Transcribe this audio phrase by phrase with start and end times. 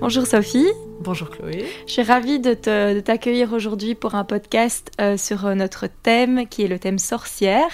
[0.00, 0.66] Bonjour Sophie.
[1.00, 1.64] Bonjour Chloé.
[1.86, 2.52] Je suis ravie de,
[3.00, 7.70] t'accueillir aujourd'hui pour un podcast euh, sur euh, notre thème qui est le thème sorcière.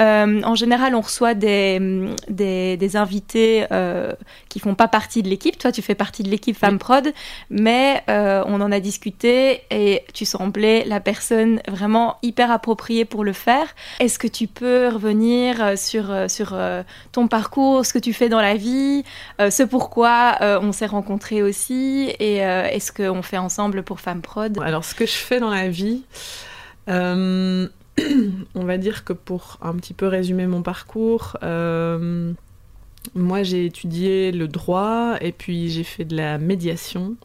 [0.00, 1.78] Euh, en général, on reçoit des,
[2.28, 3.66] des, invités
[4.48, 5.58] qui font pas partie de l'équipe.
[5.58, 7.12] Toi, tu fais partie de l'équipe Femme Prod,
[7.50, 13.32] mais on en a discuté et tu semblais la personne vraiment hyper appropriée pour le
[13.32, 13.74] faire.
[14.00, 16.56] Est-ce que tu peux revenir sur, sur
[17.12, 19.04] ton parcours, ce que tu fais dans la vie,
[19.38, 24.58] ce pourquoi on s'est rencontrés aussi et euh, est-ce qu'on fait ensemble pour Femme Prod?
[24.62, 26.02] Alors, ce que je fais dans la vie,
[26.88, 27.68] euh,
[28.54, 32.32] on va dire que pour un petit peu résumer mon parcours, euh,
[33.14, 37.16] moi j'ai étudié le droit et puis j'ai fait de la médiation.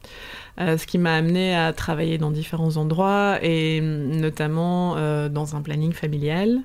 [0.58, 4.96] ce qui m'a amené à travailler dans différents endroits et notamment
[5.30, 6.60] dans un planning familial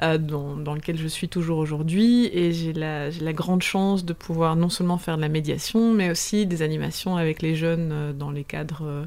[0.00, 4.56] dans, dans, lequel je suis toujours aujourd'hui et j'ai la, la, grande chance de pouvoir
[4.56, 8.44] non seulement faire de la médiation mais aussi des animations avec les jeunes dans les
[8.44, 9.06] cadres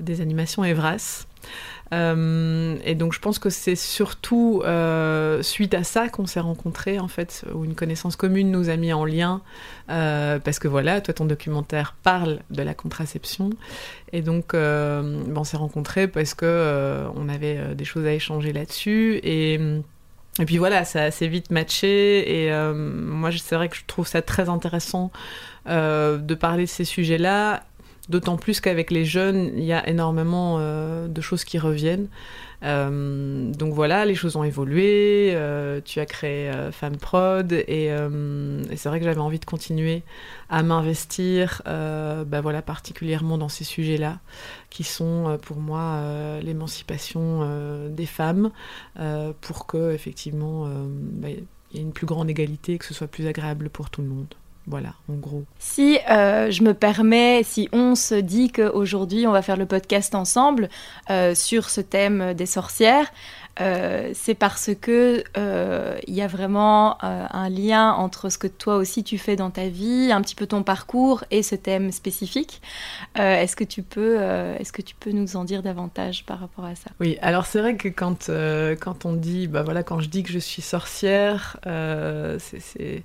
[0.00, 1.26] des animations Evras.
[1.92, 6.98] Euh, et donc je pense que c'est surtout euh, suite à ça qu'on s'est rencontrés
[6.98, 9.42] en fait, où une connaissance commune nous a mis en lien,
[9.90, 13.50] euh, parce que voilà, toi ton documentaire parle de la contraception,
[14.12, 19.20] et donc on s'est rencontrés parce que on avait des choses à échanger là-dessus.
[19.22, 19.58] Et
[20.46, 22.44] puis voilà, ça assez vite matché.
[22.46, 25.10] Et moi, c'est vrai que je trouve ça très intéressant
[25.66, 27.64] de parler de ces sujets-là
[28.10, 32.08] D'autant plus qu'avec les jeunes, il y a énormément euh, de choses qui reviennent.
[32.62, 35.32] Euh, donc voilà, les choses ont évolué.
[35.34, 37.90] Euh, tu as créé Femme Prod et,
[38.76, 40.02] c'est vrai que j'avais envie de continuer
[40.50, 44.18] à m'investir, bah voilà, particulièrement dans ces sujets-là,
[44.68, 46.00] qui sont pour moi
[46.42, 48.50] l'émancipation des femmes,
[49.40, 53.08] pour que effectivement bah, il y ait une plus grande égalité et que ce soit
[53.08, 54.34] plus agréable pour tout le monde.
[54.66, 55.44] Voilà, en gros.
[55.58, 60.14] Si euh, je me permets, si on se dit qu'aujourd'hui on va faire le podcast
[60.14, 60.70] ensemble
[61.10, 63.12] euh, sur ce thème des sorcières,
[63.60, 65.22] euh, c'est parce que
[66.06, 69.68] il y a vraiment un lien entre ce que toi aussi tu fais dans ta
[69.68, 72.62] vie, un petit peu ton parcours et ce thème spécifique.
[73.16, 74.16] est-ce que tu peux,
[74.58, 76.90] est-ce que tu peux nous en dire davantage par rapport à ça?
[77.00, 78.30] Oui, alors c'est vrai que quand
[78.80, 81.58] quand on dit, bah voilà, quand je dis que je suis sorcière,
[82.38, 83.04] c'est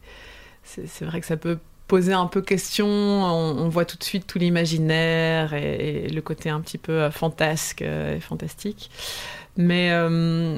[0.85, 1.57] c'est vrai que ça peut
[1.90, 2.88] poser un peu question.
[2.88, 7.81] On, voit tout de suite tout l'imaginaire et, le côté un petit peu euh, fantasque
[7.81, 8.90] euh, et fantastique.
[9.57, 10.09] Mais, euh,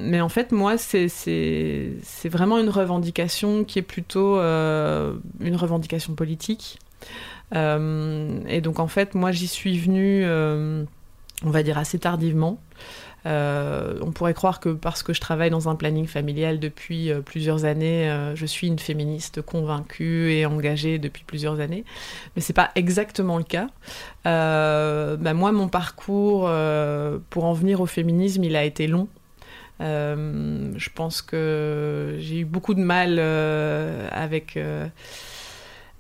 [0.04, 1.90] mais en fait, moi, c'est
[2.26, 6.78] vraiment une revendication qui est plutôt une revendication politique.
[7.54, 12.60] et donc, en fait, moi, j'y suis venue, on va dire, assez tardivement.
[13.26, 17.22] Euh, on pourrait croire que parce que je travaille dans un planning familial depuis euh,
[17.22, 21.86] plusieurs années, euh, je suis une féministe convaincue et engagée depuis plusieurs années,
[22.36, 23.68] mais c'est pas exactement le cas.
[24.24, 26.50] Bah, moi, mon parcours
[27.30, 29.08] pour en venir au féminisme, il a été long.
[29.80, 34.58] je pense que j'ai eu beaucoup de mal avec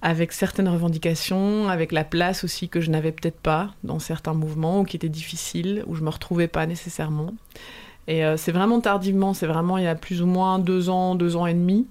[0.02, 4.82] avec certaines revendications, avec la place aussi que je n'avais peut-être pas dans certains mouvements,
[4.82, 7.34] ou qui étaient difficiles, où je me retrouvais pas nécessairement.
[8.08, 11.16] Et euh, c'est vraiment tardivement, c'est vraiment il y a plus ou moins deux ans,
[11.16, 11.86] deux ans et demi,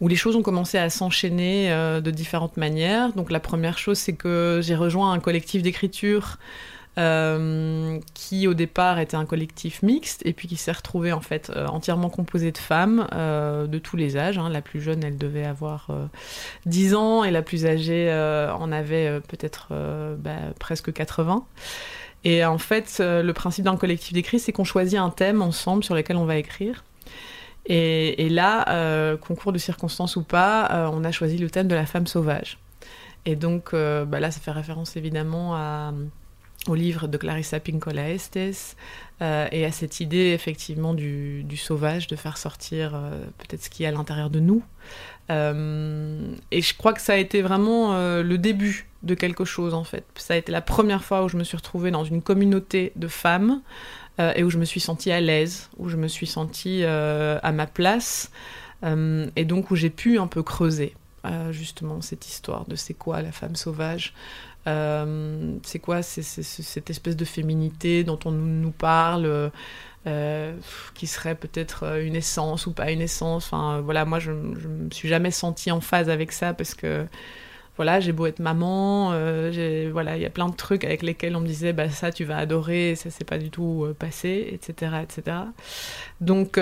[0.00, 3.12] où les choses ont commencé à s'enchaîner euh, de différentes manières.
[3.14, 6.38] Donc la première chose, c'est que j'ai rejoint un collectif d'écriture
[6.98, 11.52] euh, qui au départ était un collectif mixte et puis qui s'est retrouvé en fait
[11.54, 14.38] euh, entièrement composé de femmes euh, de tous les âges.
[14.38, 14.48] Hein.
[14.48, 15.88] La plus jeune, elle devait avoir
[16.66, 19.68] 10 ans et la plus âgée en avait peut-être
[20.18, 21.44] bah, presque 80.
[22.24, 25.94] Et en fait, le principe d'un collectif d'écrit, c'est qu'on choisit un thème ensemble sur
[25.94, 26.84] lequel on va écrire.
[27.66, 32.06] Et, là, concours de circonstances ou pas, on a choisi le thème de la femme
[32.06, 32.58] sauvage.
[33.26, 35.92] Et donc bah là, ça fait référence évidemment à,
[36.66, 38.76] au livre de Clarissa Pinkola Estes
[39.22, 43.84] euh, et à cette idée effectivement du, sauvage, de faire sortir euh, peut-être ce qui
[43.84, 44.62] est à l'intérieur de nous.
[45.30, 49.84] Euh, et je crois que ça a été vraiment le début de quelque chose en
[49.84, 50.04] fait.
[50.16, 53.08] Ça a été la première fois où je me suis retrouvée dans une communauté de
[53.08, 53.62] femmes
[54.18, 57.66] et où je me suis sentie à l'aise, où je me suis sentie à ma
[57.66, 58.30] place
[58.82, 60.94] et donc où j'ai pu un peu creuser
[61.50, 64.14] justement cette histoire de c'est quoi la femme sauvage,
[64.66, 69.50] euh, c'est quoi c'est, cette espèce de féminité dont on nous parle
[70.06, 70.56] euh,
[70.94, 73.46] qui serait peut-être une essence ou pas une essence.
[73.46, 77.06] Enfin, voilà, moi, je, je me suis jamais sentie en phase avec ça parce que
[77.76, 81.34] voilà, j'ai beau être maman, euh, voilà, il y a plein de trucs avec lesquels
[81.34, 84.96] on me disait, bah ça tu vas adorer, ça c'est pas du tout passé, etc.,
[85.02, 85.36] etc.
[86.20, 86.58] Donc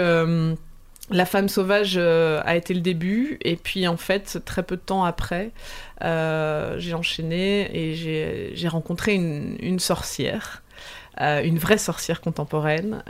[1.10, 4.80] la femme sauvage euh, a été le début, et puis en fait, très peu de
[4.82, 5.52] temps après,
[6.04, 7.94] euh, j'ai enchaîné et
[8.54, 10.62] j'ai rencontré une, sorcière,
[11.20, 13.02] euh, une vraie sorcière contemporaine,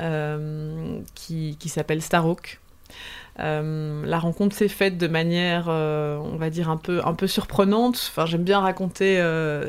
[1.14, 2.60] qui, qui s'appelle Starhawk.
[3.38, 7.96] la rencontre s'est faite de manière, on va dire, un peu, un peu surprenante.
[8.10, 9.16] Enfin, j'aime bien raconter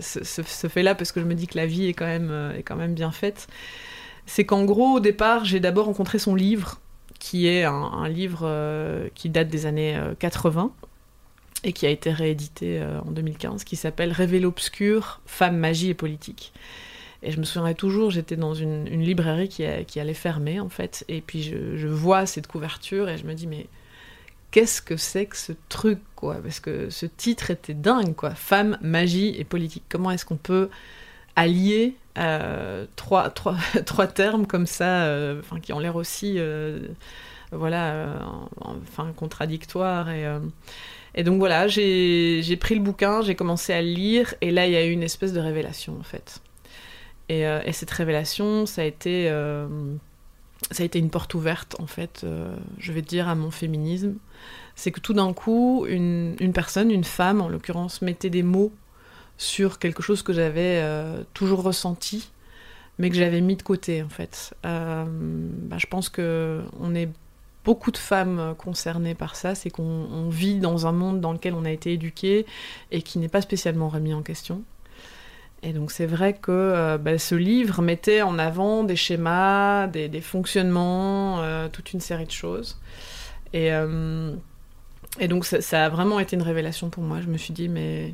[0.01, 2.63] ce, ce fait-là parce que je me dis que la vie est quand même, est
[2.63, 3.47] quand même bien faite.
[4.27, 6.79] C'est qu'en gros, au départ, j'ai d'abord rencontré son livre
[7.19, 10.87] qui est un, livre euh, qui date des années 80 euh,
[11.63, 15.93] et qui a été réédité euh, en 2015, qui s'appelle Révél obscur, Femmes, magie et
[15.93, 16.53] politique.
[17.21, 21.19] Et je me souviendrai toujours, j'étais dans une, librairie qui, allait fermer, en fait, et
[21.19, 23.67] puis je, vois cette couverture et je me dis, mais
[24.51, 26.35] qu'est-ce que c'est que ce truc, quoi?
[26.35, 28.29] Parce que ce titre était dingue, quoi.
[28.29, 29.83] Femme, magie et politique.
[29.89, 30.69] Comment est-ce qu'on peut
[31.35, 33.55] allier euh, trois, trois,
[33.85, 36.79] trois, termes comme ça, euh, qui ont l'air aussi euh,
[37.51, 38.19] voilà,
[38.59, 40.09] enfin, contradictoires.
[41.15, 44.73] Et, donc voilà, j'ai pris le bouquin, j'ai commencé à le lire, et là, il
[44.73, 46.41] y a eu une espèce de révélation, en fait.
[47.29, 49.31] Et, et cette révélation, ça a été
[50.71, 52.25] ça a été une porte ouverte, en fait,
[52.77, 54.15] je vais dire, à mon féminisme.
[54.75, 58.71] C'est que tout d'un coup, une, une, personne, une femme en l'occurrence, mettait des mots
[59.39, 62.29] sur quelque chose que j'avais euh, toujours ressenti,
[62.99, 64.53] mais que j'avais mis de côté en fait.
[64.65, 67.09] Euh, bah, je pense que on est
[67.63, 71.63] beaucoup de femmes concernées par ça, c'est qu'on vit dans un monde dans lequel on
[71.63, 72.45] a été éduqué
[72.91, 74.61] et qui n'est pas spécialement remis en question.
[75.63, 80.21] Et donc c'est vrai que euh, bah, ce livre mettait en avant des schémas, des,
[80.21, 82.77] fonctionnements, toute une série de choses.
[83.53, 83.69] Et,
[85.19, 87.21] et donc ça, ça, a vraiment été une révélation pour moi.
[87.21, 88.13] Je me suis dit, mais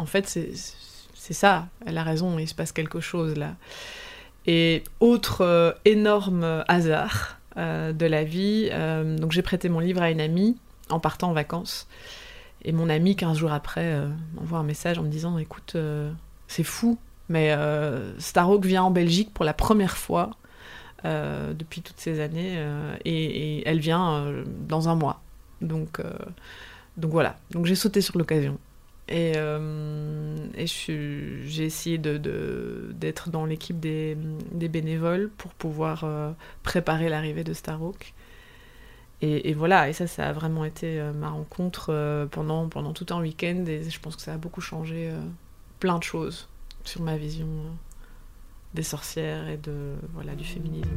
[0.00, 3.54] en fait, c'est ça, elle a raison, il se passe quelque chose là.
[4.46, 10.00] Et autre euh, énorme hasard euh, de la vie, euh, donc j'ai prêté mon livre
[10.00, 10.56] à une amie
[10.88, 11.86] en partant en vacances.
[12.64, 13.96] Et mon amie, 15 jours après,
[14.34, 15.76] m'envoie un message en me disant Écoute,
[16.46, 16.98] c'est fou,
[17.30, 17.56] mais
[18.18, 20.30] Starhawk vient en Belgique pour la première fois
[21.04, 22.62] depuis toutes ces années,
[23.06, 24.26] et, et, elle vient
[24.68, 25.22] dans un mois.
[25.62, 26.02] Donc,
[26.98, 28.58] donc voilà, donc j'ai sauté sur l'occasion.
[29.10, 34.16] Et, euh, j'ai essayé d'être de, dans l'équipe des,
[34.52, 36.30] bénévoles pour pouvoir euh,
[36.62, 38.14] préparer l'arrivée de Starhawk.
[39.22, 43.06] Et, et, voilà, et ça, ça a vraiment été euh, ma rencontre pendant, pendant tout
[43.10, 43.64] un week-end.
[43.66, 45.10] Et je pense que ça a beaucoup changé
[45.80, 46.48] plein de choses
[46.84, 47.48] sur ma vision
[48.74, 50.88] des sorcières et de, voilà, du féminisme.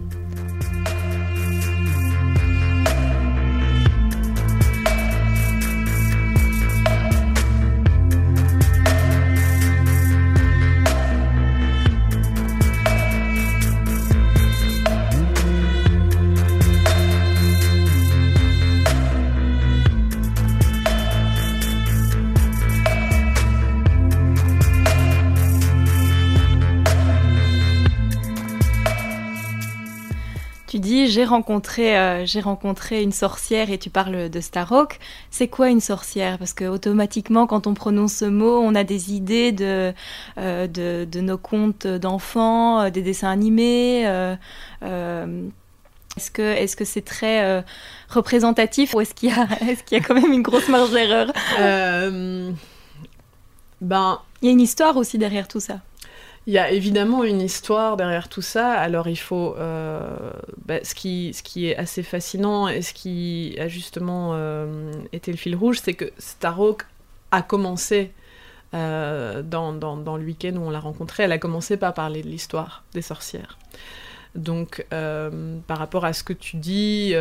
[31.07, 34.99] J'ai rencontré, euh, j'ai rencontré une sorcière et tu parles de Starhawk.
[35.31, 36.37] C'est quoi une sorcière?
[36.37, 39.93] Parce que automatiquement, quand on prononce ce mot, on a des idées de,
[40.37, 44.03] euh, de, nos contes d'enfants, euh, des dessins animés.
[44.81, 47.63] est-ce que est-ce que c'est très
[48.09, 50.91] représentatif ou est-ce qu'il y a est-ce qu'il y a quand même une grosse marge
[50.91, 51.31] d'erreur?
[53.81, 55.79] Ben, il y a une histoire aussi derrière tout ça.
[56.45, 58.73] Il y a évidemment une histoire derrière tout ça.
[58.73, 60.31] Alors il faut, euh,
[60.65, 65.31] bah, ce, qui, ce qui est assez fascinant et ce qui a justement euh, été
[65.31, 66.85] le fil rouge, c'est que Starhawk
[67.31, 68.11] a commencé
[68.73, 72.27] euh, dans, dans, le week-end où on l'a rencontrée, elle a commencé par parler de
[72.27, 73.57] l'histoire des sorcières.
[74.35, 77.13] Donc, par rapport à ce que tu dis,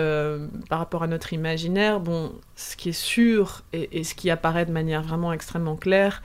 [0.71, 4.73] par rapport à notre imaginaire, bon, ce qui est sûr et ce qui apparaît de
[4.73, 6.23] manière vraiment extrêmement claire,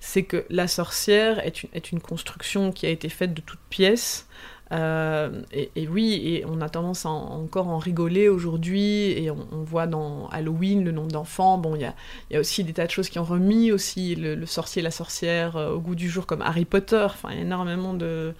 [0.00, 4.26] c'est que la sorcière est une, construction qui a été faite de toutes pièces.
[4.72, 9.86] Euh, et, oui, et on a tendance à encore en rigoler aujourd'hui, et on, voit
[9.86, 11.58] dans Halloween le nom d'enfant.
[11.58, 14.80] Bon, il y a, aussi des tas de choses qui ont remis aussi le, sorcier
[14.80, 17.04] et la sorcière euh, au goût du jour, comme Harry Potter.
[17.04, 18.34] Enfin, il y a énormément de,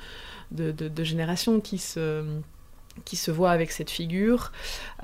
[0.98, 2.24] générations qui se,
[3.04, 4.52] qui se voient avec cette figure.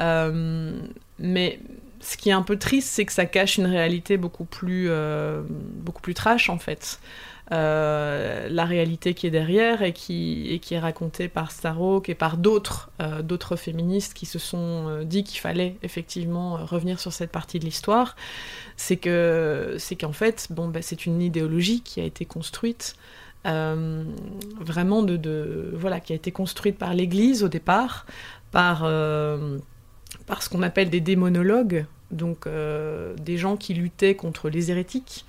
[0.00, 0.80] Euh,
[1.18, 1.60] mais
[2.02, 5.42] ce qui est un peu triste, c'est que ça cache une réalité beaucoup plus, euh,
[5.48, 7.00] beaucoup plus trash en fait.
[7.52, 12.14] Euh, la réalité qui est derrière et qui, et qui est racontée par Starhawk et
[12.14, 17.30] par d'autres euh, d'autres féministes qui se sont dit qu'il fallait effectivement revenir sur cette
[17.30, 18.16] partie de l'histoire,
[18.76, 22.96] c'est que c'est qu'en fait bon bah, c'est une idéologie qui a été construite
[23.44, 28.06] vraiment de, de, voilà qui a été construite par l'Église au départ
[28.52, 28.84] par
[30.26, 35.24] par ce qu'on appelle des démonologues, donc des gens qui luttaient contre les hérétiques,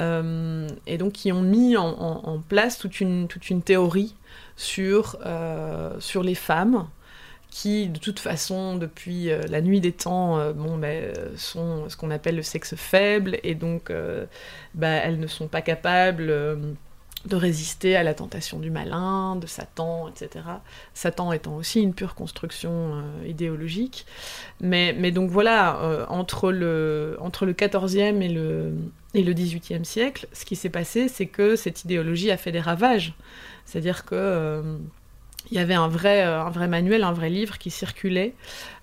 [0.00, 3.28] et donc qui ont mis en, place toute une,
[3.62, 4.14] théorie
[4.56, 5.18] sur,
[5.98, 6.86] sur les femmes,
[7.54, 12.10] qui, de toute façon, depuis euh, la nuit des temps, euh, ben, sont ce qu'on
[12.10, 13.92] appelle le sexe faible, et donc
[14.74, 16.34] bah, elles ne sont pas capables
[17.26, 20.44] de résister à la tentation du malin, de Satan, etc.
[20.92, 24.06] Satan étant aussi une pure construction idéologique.
[24.60, 28.74] Mais, donc voilà, entre, le, entre le 14e et le,
[29.14, 32.60] et le 18e siècle, ce qui s'est passé, c'est que cette idéologie a fait des
[32.60, 33.14] ravages.
[33.64, 34.62] C'est-à-dire que
[35.50, 38.34] il y avait un vrai, euh, un vrai manuel, un vrai livre qui circulait.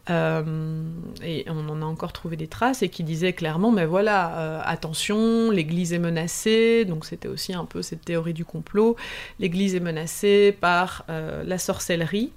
[0.09, 0.83] Euh,
[1.23, 4.61] et on en a encore trouvé des traces et qui disait clairement, mais voilà, euh,
[4.63, 8.95] attention, l'Église est menacée, donc c'était aussi un peu cette théorie du complot,
[9.39, 12.33] l'Église est menacée par la sorcellerie.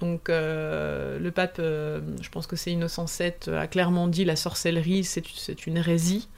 [0.00, 5.66] Donc le pape, je pense que c'est Innocent VII, a clairement dit la sorcellerie, c'est
[5.66, 6.28] une hérésie.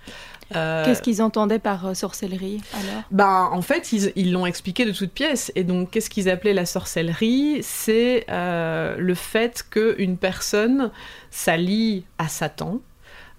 [0.56, 3.02] Euh, qu'est-ce qu'ils entendaient par euh, sorcellerie alors?
[3.10, 5.52] Ben, En fait, ils l'ont expliqué de toutes pièces.
[5.54, 7.58] Et donc, qu'est-ce qu'ils appelaient la sorcellerie?
[7.62, 10.90] C'est euh, le fait qu'une personne
[11.30, 12.80] s'allie à Satan.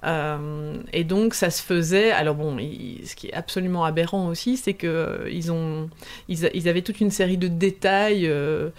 [0.04, 2.12] et donc ça se faisait.
[2.12, 5.90] Alors bon, ce qui est absolument aberrant aussi, c'est que ils ont,
[6.28, 8.70] ils, avaient toute une série de détails euh,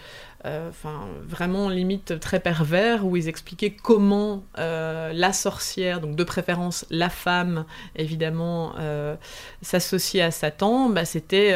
[0.45, 6.87] enfin vraiment limite très pervers, où ils expliquaient comment euh, la sorcière, donc de préférence
[6.91, 7.65] la femme,
[7.97, 9.17] évidemment, euh,
[9.63, 11.55] s'associait à Satan, bah, c'était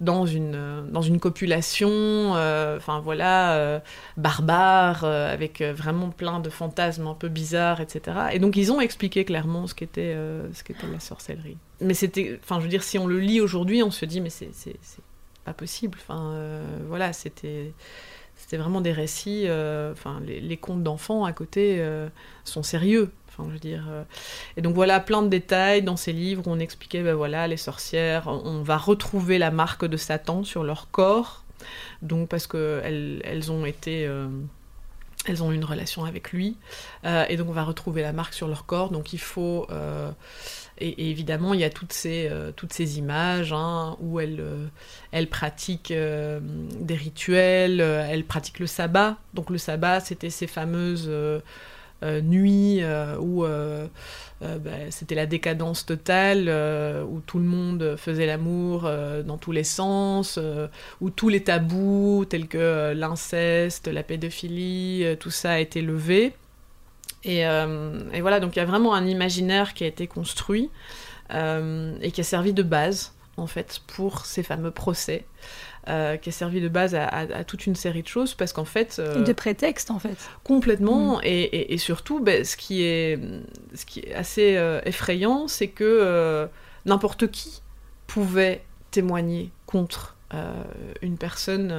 [0.00, 3.82] dans, une, dans une copulation, enfin voilà,
[4.16, 8.16] barbare, avec vraiment plein de fantasmes un peu bizarres, etc.
[8.32, 10.16] Et donc ils ont expliqué clairement ce qu'était
[10.52, 11.58] ce qu'était la sorcellerie.
[11.80, 14.30] Mais c'était, enfin je veux dire, si on le lit aujourd'hui, on se dit mais
[14.30, 14.50] c'est
[15.46, 15.96] pas possible.
[16.02, 16.36] Enfin,
[16.88, 17.72] voilà, c'était
[18.36, 19.44] c'était vraiment des récits.
[19.46, 22.08] Euh, enfin, les, contes d'enfants à côté euh,
[22.44, 23.10] sont sérieux.
[23.28, 23.86] Enfin, je veux dire.
[23.90, 24.04] Euh.
[24.56, 27.56] Et donc voilà, plein de détails dans ces livres où on expliquait, ben voilà, les
[27.56, 31.44] sorcières, on va retrouver la marque de Satan sur leur corps.
[32.02, 34.08] Donc parce que elles, ont été
[35.26, 36.56] elles ont une relation avec lui,
[37.04, 39.66] et donc on va retrouver la marque sur leur corps, donc il faut,
[40.78, 44.66] et, évidemment, il y a toutes ces, euh, toutes ces images hein, où elle, euh,
[45.12, 49.16] elle pratique euh, des rituels, elle pratique le sabbat.
[49.34, 51.10] Donc le sabbat, c'était ces fameuses
[52.02, 52.82] nuits
[53.20, 53.44] où
[54.40, 56.48] bah, c'était la décadence totale,
[57.08, 58.90] où tout le monde faisait l'amour
[59.24, 60.38] dans tous les sens,
[61.00, 66.34] où tous les tabous tels que l'inceste, la pédophilie, tout ça a été levé.
[67.26, 70.70] Euh, et, voilà, donc il y a vraiment un imaginaire qui a été construit
[71.32, 75.24] euh, et qui a servi de base, en fait, pour ces fameux procès.
[75.88, 79.00] Euh, qui a servi de base à, toute une série de choses parce qu'en fait
[79.00, 81.20] de prétexte en fait complètement mm.
[81.22, 83.20] et, surtout ben, ce qui est
[83.72, 86.48] ce qui est assez effrayant c'est que
[86.86, 87.62] n'importe qui
[88.08, 90.16] pouvait témoigner contre
[91.02, 91.72] une personne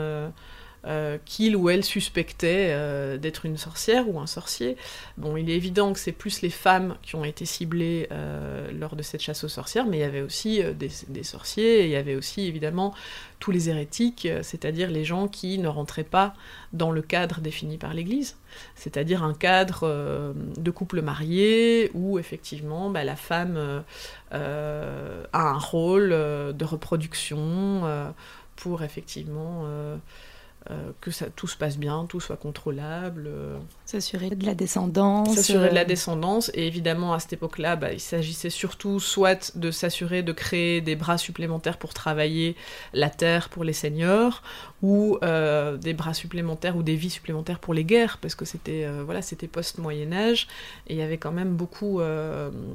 [0.87, 4.77] euh, qu'il ou elle suspectait euh, d'être une sorcière ou un sorcier.
[5.17, 8.95] Bon, il est évident que c'est plus les femmes qui ont été ciblées euh, lors
[8.95, 12.15] de cette chasse aux sorcières, mais il y avait aussi des, sorciers, il y avait
[12.15, 12.93] aussi évidemment
[13.39, 16.33] tous les hérétiques, c'est-à-dire les gens qui ne rentraient pas
[16.71, 18.37] dans le cadre défini par l'Église,
[18.75, 23.83] c'est-à-dire un cadre de couple marié où effectivement bah, la femme
[24.31, 24.39] a
[25.33, 28.13] un rôle de reproduction
[28.55, 29.65] pour effectivement
[31.01, 33.25] que ça, tout se passe bien, tout soit contrôlable.
[33.27, 33.57] Euh.
[33.85, 35.33] S'assurer de la descendance.
[35.35, 35.85] S'assurer de la euh.
[35.85, 36.51] descendance.
[36.53, 40.95] Et évidemment, à cette époque-là, bah, il s'agissait surtout soit de s'assurer de créer des
[40.95, 42.55] bras supplémentaires pour travailler
[42.93, 44.43] la terre pour les seigneurs,
[44.81, 49.21] ou des bras supplémentaires ou des vies supplémentaires pour les guerres, parce que c'était voilà,
[49.21, 50.47] c'était post-Moyen-Âge,
[50.87, 51.99] et il y avait quand même beaucoup,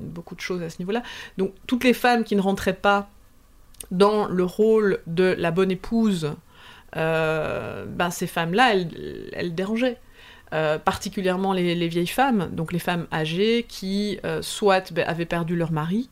[0.02, 1.02] beaucoup de choses à ce niveau-là.
[1.38, 3.08] Donc toutes les femmes qui ne rentraient pas
[3.90, 6.30] dans le rôle de la bonne épouse, euh,
[6.94, 8.74] ben ces femmes-là,
[9.32, 9.98] elles, dérangeaient.
[10.52, 15.24] Euh, particulièrement les, les, vieilles femmes, donc les femmes âgées qui euh, soit ben, avaient
[15.24, 16.10] perdu leur mari,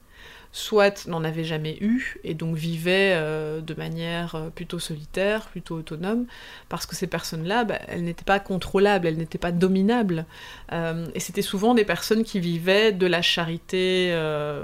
[0.53, 5.77] soit n'en avait jamais eu et donc vivait euh, de manière euh, plutôt solitaire, plutôt
[5.77, 6.27] autonome,
[6.69, 10.27] parce que ces personnes-là, bah, elles n'étaient pas contrôlables, elles n'étaient pas dominables.
[10.73, 13.71] Euh, et c'était souvent des personnes qui vivaient de la charité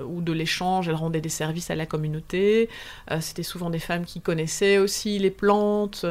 [0.08, 2.68] ou de l'échange, elles rendaient des services à la communauté.
[3.20, 6.04] c'était souvent des femmes qui connaissaient aussi les plantes.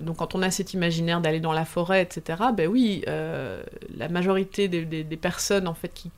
[0.00, 4.68] donc quand on a cet imaginaire d'aller dans la forêt, etc., ben oui, la majorité
[4.68, 6.10] des, des, des personnes en fait qui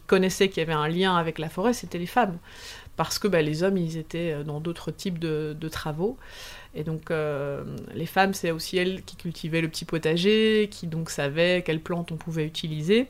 [0.00, 2.38] connaissaient qu'il y avait un lien avec la forêt, c'était les femmes.
[2.96, 6.16] parce que bah, les hommes, ils étaient dans d'autres types de, travaux.
[6.74, 7.10] Et donc,
[7.94, 12.12] les femmes, c'est aussi elles qui cultivaient le petit potager, qui donc savaient quelles plantes
[12.12, 13.08] on pouvait utiliser.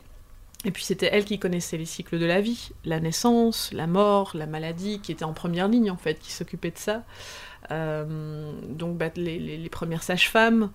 [0.65, 4.33] Et puis c'était elles qui connaissaient les cycles de la vie, la naissance, la mort,
[4.35, 7.05] la maladie, qui étaient en première ligne en fait, qui s'occupaient de ça.
[7.71, 10.71] Euh, donc bah, les, premières sages-femmes,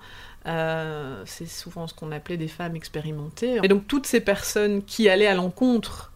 [0.45, 3.59] euh, c'est souvent ce qu'on appelait des femmes expérimentées.
[3.63, 6.11] Et donc toutes ces personnes qui allaient à l'encontre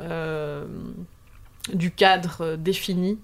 [0.00, 0.66] euh,
[1.72, 3.18] du cadre défini,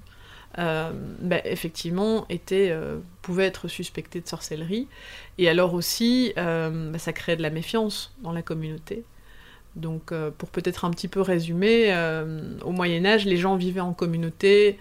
[0.56, 2.76] bah, effectivement, étaient,
[3.22, 4.88] pouvaient être suspectées de sorcellerie.
[5.38, 9.04] Et alors aussi, bah, ça créait de la méfiance dans la communauté.
[9.76, 11.94] Donc, pour peut-être un petit peu résumer,
[12.62, 14.78] au Moyen Âge, les gens vivaient en communauté,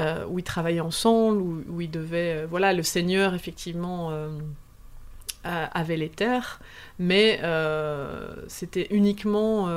[0.00, 2.42] euh, où ils travaillaient ensemble, où, ils devaient...
[2.42, 4.30] Euh, voilà, le Seigneur, effectivement, euh,
[5.42, 6.60] avait les terres,
[6.98, 7.40] mais
[8.46, 9.68] c'était uniquement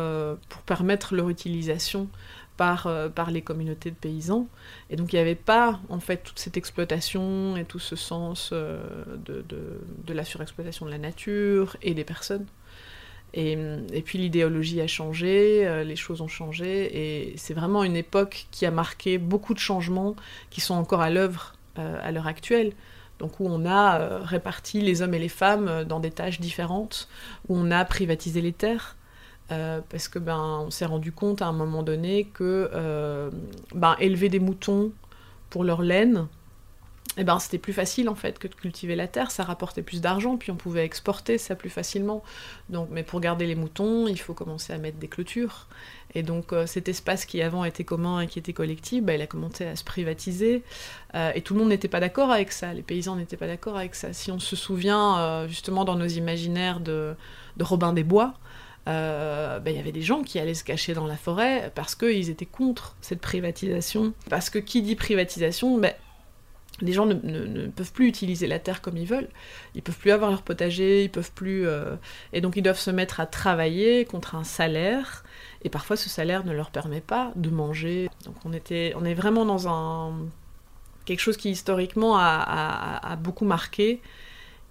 [0.50, 2.10] pour permettre leur utilisation
[2.58, 4.48] par, par les communautés de paysans.
[4.89, 8.51] Et donc il n'y avait pas, en fait, toute cette exploitation et tout ce sens
[8.51, 8.77] de,
[9.25, 12.46] de, de la surexploitation de la nature et des personnes.
[13.34, 13.58] Et,
[14.06, 18.66] puis l'idéologie a changé, euh, les choses ont changé, et c'est vraiment une époque qui
[18.66, 20.16] a marqué beaucoup de changements
[20.52, 22.74] qui sont encore à l'œuvre euh, à l'heure actuelle.
[23.20, 27.08] Donc où on a euh, réparti les hommes et les femmes dans des tâches différentes,
[27.48, 28.98] où on a privatisé les terres,
[29.90, 33.30] parce que ben on s'est rendu compte à un moment donné que
[33.75, 34.92] ben, élever des moutons
[35.52, 36.28] pour leur laine,
[37.17, 40.01] eh ben, c'était plus facile en fait que de cultiver la terre, ça rapportait plus
[40.01, 42.24] d'argent, puis on pouvait exporter ça plus facilement.
[42.70, 45.67] Donc, mais pour garder les moutons, il faut commencer à mettre des clôtures.
[46.15, 49.22] Et donc euh, cet espace qui avant était commun et qui était collectif, bah, il
[49.22, 50.63] a commencé à se privatiser.
[51.13, 53.77] Euh, et tout le monde n'était pas d'accord avec ça, les paysans n'étaient pas d'accord
[53.77, 54.12] avec ça.
[54.13, 57.15] Si on se souvient euh, justement dans nos imaginaires de,
[57.60, 58.34] Robin des Bois,
[58.86, 62.29] bah, il y avait des gens qui allaient se cacher dans la forêt parce qu'ils
[62.29, 64.13] étaient contre cette privatisation.
[64.29, 65.93] Parce que qui dit privatisation, bah,
[66.82, 69.29] les gens ne, peuvent plus utiliser la terre comme ils veulent.
[69.75, 71.68] Ils peuvent plus avoir leur potager, ils peuvent plus.
[71.68, 71.96] Euh,
[72.33, 75.24] et donc ils doivent se mettre à travailler contre un salaire.
[75.64, 78.09] Et parfois ce salaire ne leur permet pas de manger.
[78.25, 80.14] Donc on, était, on est vraiment dans un
[81.05, 84.01] quelque chose qui historiquement a, beaucoup marqué.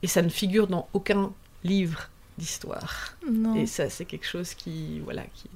[0.02, 3.16] Et ça ne figure dans aucun livre d'histoire.
[3.56, 5.48] Et ça, c'est quelque chose qui, voilà, qui,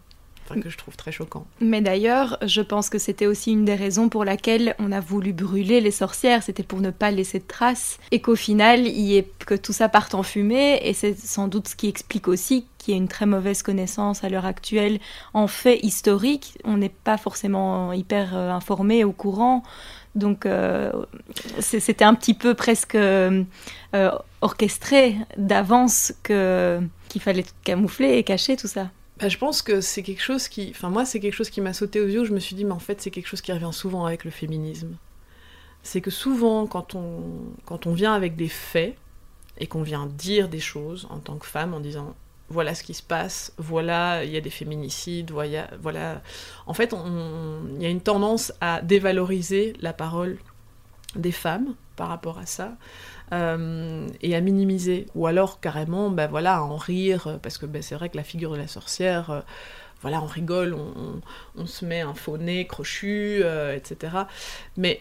[0.54, 1.46] que je trouve très choquant.
[1.61, 5.32] Mais d'ailleurs, je pense que c'était aussi une des raisons pour laquelle on a voulu
[5.32, 9.24] brûler les sorcières, c'était pour ne pas laisser de traces, et qu'au final, il y
[9.46, 12.94] que tout ça parte en fumée, et c'est sans doute ce qui explique aussi qu'il
[12.94, 14.98] y ait une très mauvaise connaissance à l'heure actuelle
[15.35, 16.59] en fait historique.
[16.64, 19.62] On n'est pas forcément hyper euh, informé, au courant.
[20.14, 20.92] Donc euh,
[21.61, 23.44] c'était un petit peu presque euh,
[24.40, 28.88] orchestré d'avance qu'il fallait camoufler et cacher tout ça.
[29.18, 30.70] Bah, je pense que c'est quelque chose qui.
[30.70, 32.24] Enfin, moi, c'est quelque chose qui m'a sauté aux yeux.
[32.24, 34.31] je me suis dit, mais en fait, c'est quelque chose qui revient souvent avec le
[34.31, 34.96] féminisme.
[35.83, 38.96] C'est que souvent, quand on, vient avec des faits
[39.59, 42.14] et qu'on vient dire des choses en tant que femme en disant
[42.48, 45.68] voilà ce qui se passe, voilà, il y a des féminicides, voilà.
[45.81, 46.22] voilà.
[46.66, 50.38] En fait, il y a une tendance à dévaloriser la parole
[51.14, 52.76] des femmes par rapport à ça.
[53.32, 57.82] Euh, et à minimiser, ou alors carrément, ben voilà, à en rire, parce que ben,
[57.82, 59.40] c'est vrai que la figure de la sorcière, euh,
[60.00, 60.76] voilà, on rigole,
[61.56, 64.12] on, se met un faux nez crochu, euh, etc.
[64.76, 65.00] Mais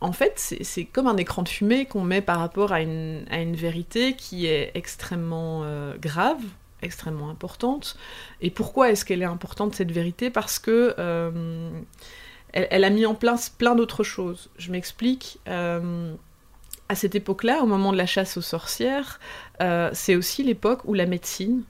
[0.00, 3.40] en fait, c'est comme un écran de fumée qu'on met par rapport à une, à
[3.40, 5.64] une vérité qui est extrêmement
[6.00, 6.40] grave,
[6.82, 7.96] extrêmement importante.
[8.40, 10.30] Et pourquoi est-ce qu'elle est importante, cette vérité?
[10.30, 10.94] Parce que
[12.52, 14.50] elle, a mis en place plein d'autres choses.
[14.58, 15.40] Je m'explique
[16.88, 19.20] à cette époque-là, au moment de la chasse aux sorcières,
[19.60, 21.62] euh, c'est aussi l'époque où la médecine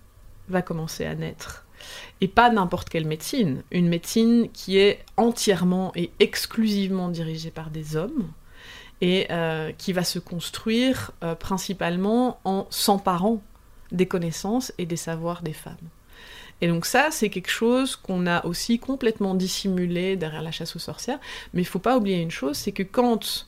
[0.49, 1.65] va commencer à naître.
[2.21, 7.97] Et pas n'importe quelle médecine, une médecine qui est entièrement et exclusivement dirigée par des
[7.97, 8.31] hommes
[9.01, 13.43] et euh, qui va se construire euh, principalement en s'emparant
[13.93, 15.77] des connaissances et des savoirs des femmes.
[16.63, 20.81] Et donc ça, c'est quelque chose qu'on a aussi complètement dissimulé derrière la chasse aux
[20.81, 21.21] sorcières.
[21.53, 23.47] Mais il faut pas oublier une chose, c'est que quand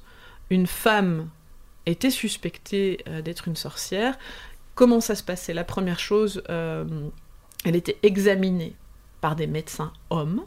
[0.50, 1.28] une femme
[1.90, 4.18] était suspectée euh, d'être une sorcière.
[4.74, 5.54] Comment ça se passait?
[5.54, 6.84] La première chose, euh,
[7.64, 8.74] elle était examinée
[9.20, 10.44] par des médecins hommes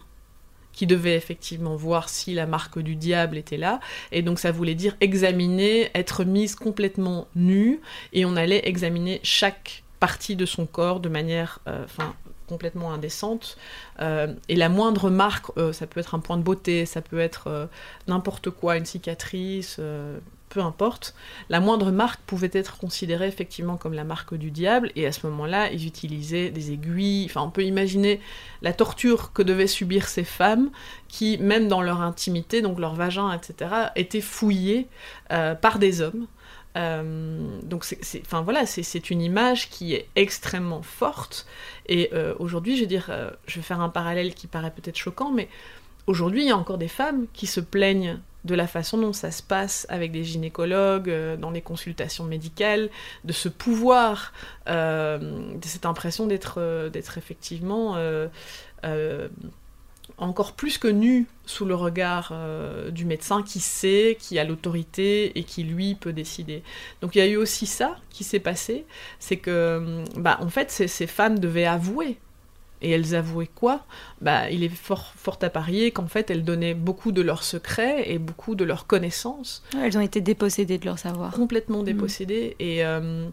[0.72, 3.82] qui devaient effectivement voir si la marque du diable était là.
[4.14, 7.82] Et donc ça voulait dire examiner, être mise complètement nue,
[8.14, 11.86] et on allait examiner chaque partie de son corps de manière euh,
[12.48, 13.58] complètement indécente.
[14.00, 17.70] et la moindre marque, ça peut être un point de beauté, ça peut être
[18.08, 19.80] n'importe quoi, une cicatrice,
[20.52, 21.16] peu importe,
[21.50, 25.26] la moindre marque pouvait être considérée effectivement comme la marque du diable, et à ce
[25.28, 28.20] moment-là, ils utilisaient des aiguilles, enfin on peut imaginer
[28.62, 30.70] la torture que devaient subir ces femmes
[31.08, 34.88] qui, même dans leur intimité, donc leur vagin, etc., étaient fouillées
[35.32, 36.28] euh, par des hommes.
[36.78, 41.48] Euh, donc c'est, enfin voilà, c'est, une image qui est extrêmement forte.
[41.88, 43.10] Et euh, aujourd'hui, je veux dire,
[43.48, 45.48] je vais faire un parallèle qui paraît peut-être choquant, mais
[46.08, 49.32] aujourd'hui, il y a encore des femmes qui se plaignent de la façon dont ça
[49.32, 52.90] se passe avec des gynécologues, euh, dans les consultations médicales,
[53.24, 54.34] de ce pouvoir,
[54.68, 55.18] euh,
[55.56, 57.98] de cette impression d'être euh, effectivement
[60.18, 62.34] encore plus que nu sous le regard
[62.92, 66.64] du médecin qui sait, qui a l'autorité et qui lui peut décider.
[67.02, 68.86] Donc il y a eu aussi ça qui s'est passé,
[69.20, 72.18] c'est que bah, en fait ces femmes devaient avouer
[72.82, 73.86] et elles avouaient quoi?
[74.22, 78.12] Bah, Il est fort, fort à parier qu'en fait, elles donnaient beaucoup de leurs secrets
[78.12, 79.64] et beaucoup de leurs connaissances.
[79.80, 81.32] elles ont été dépossédées de leur savoir.
[81.32, 81.86] Complètement mm.
[81.86, 82.56] dépossédées.
[82.60, 83.28] Et euh,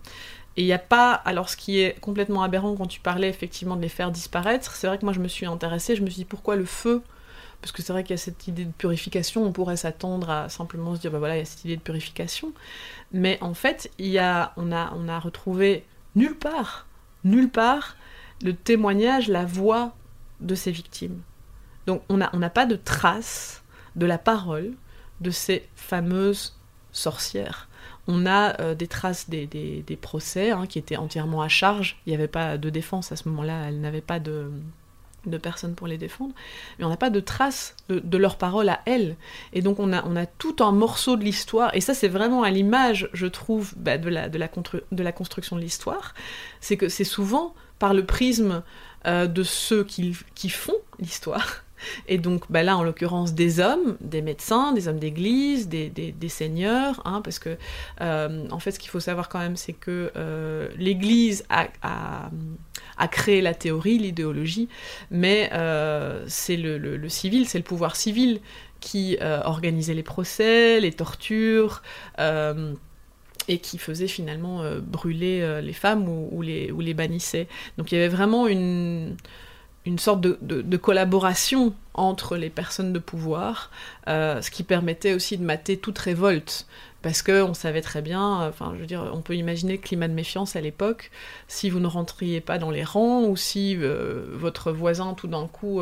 [0.56, 1.12] il n'y a pas.
[1.12, 4.86] Alors, ce qui est complètement aberrant quand tu parlais effectivement de les faire disparaître, c'est
[4.86, 5.96] vrai que moi, je me suis intéressée.
[5.96, 7.02] Je me suis dit pourquoi le feu?
[7.60, 10.48] Parce que c'est vrai qu'il y a cette idée de purification, on pourrait s'attendre à
[10.48, 12.52] simplement se dire, bah voilà, il y a cette idée de purification.
[13.12, 15.84] Mais en fait, il y a, on, a, on a retrouvé
[16.14, 16.86] nulle part,
[17.24, 17.96] nulle part,
[18.42, 19.94] le témoignage, la voix
[20.40, 21.20] de ces victimes.
[21.86, 23.62] Donc on n'a on pas de traces
[23.96, 24.74] de la parole
[25.20, 26.56] de ces fameuses
[26.92, 27.68] sorcières.
[28.06, 31.98] On a euh, des traces des, des, procès hein, qui étaient entièrement à charge.
[32.06, 34.50] Il n'y avait pas de défense à ce moment-là, elles n'avaient pas de,
[35.26, 36.34] de personnes pour les défendre,
[36.78, 39.16] mais on n'a pas de traces de, leur parole à elles.
[39.52, 42.42] Et donc on a, on a tout un morceau de l'histoire, et ça c'est vraiment
[42.42, 44.48] à l'image, je trouve, bah, de, la, de, la
[44.92, 46.14] de la construction de l'histoire,
[46.60, 48.62] c'est que c'est souvent par le prisme
[49.06, 50.12] euh, de ceux qui,
[50.48, 51.64] font l'histoire.
[52.08, 57.00] Et donc bah là, en l'occurrence, des hommes, des médecins, des hommes d'église, des, seigneurs,
[57.04, 57.56] hein, parce que
[58.00, 63.08] euh, en fait, ce qu'il faut savoir quand même, c'est que euh, l'Église a, a,
[63.08, 64.68] créé la théorie, l'idéologie,
[65.12, 65.48] mais
[66.26, 68.40] c'est le, civil, c'est le pouvoir civil
[68.80, 71.82] qui organisait les procès, les tortures
[73.48, 77.48] et qui faisait finalement euh, brûler euh, les femmes ou, les, bannissait.
[77.76, 79.16] Donc il y avait vraiment une,
[79.86, 83.70] une sorte de, de, collaboration entre les personnes de pouvoir,
[84.06, 86.66] euh, ce qui permettait aussi de mater toute révolte.
[87.00, 90.14] Parce qu'on savait très bien, enfin, je veux dire, on peut imaginer le climat de
[90.14, 91.12] méfiance à l'époque,
[91.46, 95.80] si vous ne rentriez pas dans les rangs, ou si votre voisin, tout d'un coup,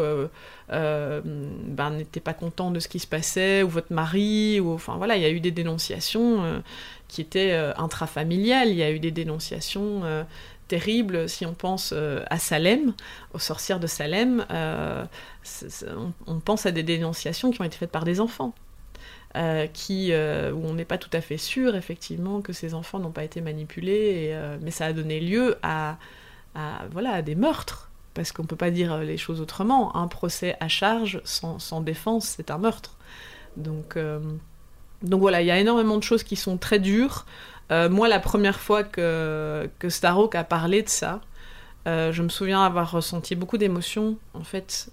[0.68, 5.16] ben, n'était pas content de ce qui se passait, ou votre mari, ou enfin voilà,
[5.16, 6.62] il y a eu des dénonciations
[7.08, 8.68] qui était euh, intrafamilial.
[8.68, 10.24] Il y a eu des dénonciations euh,
[10.68, 11.28] terribles.
[11.28, 12.94] Si on pense euh, à Salem,
[13.32, 14.44] aux sorcières de Salem,
[16.26, 18.54] on, pense à des dénonciations qui ont été faites par des enfants.
[19.72, 23.24] Qui, où on n'est pas tout à fait sûr, effectivement, que ces enfants n'ont pas
[23.24, 25.98] été manipulés, mais ça a donné lieu à,
[26.90, 29.94] voilà, à des meurtres, parce qu'on ne peut pas dire les choses autrement.
[29.94, 32.96] Un procès à charge sans, défense, c'est un meurtre.
[33.58, 33.98] Donc,
[35.02, 37.26] donc voilà, il y a énormément de choses qui sont très dures.
[37.72, 41.20] Euh, moi, la première fois que, que Starhawk a parlé de ça,
[41.86, 44.88] euh, je me souviens avoir ressenti beaucoup d'émotions, en fait,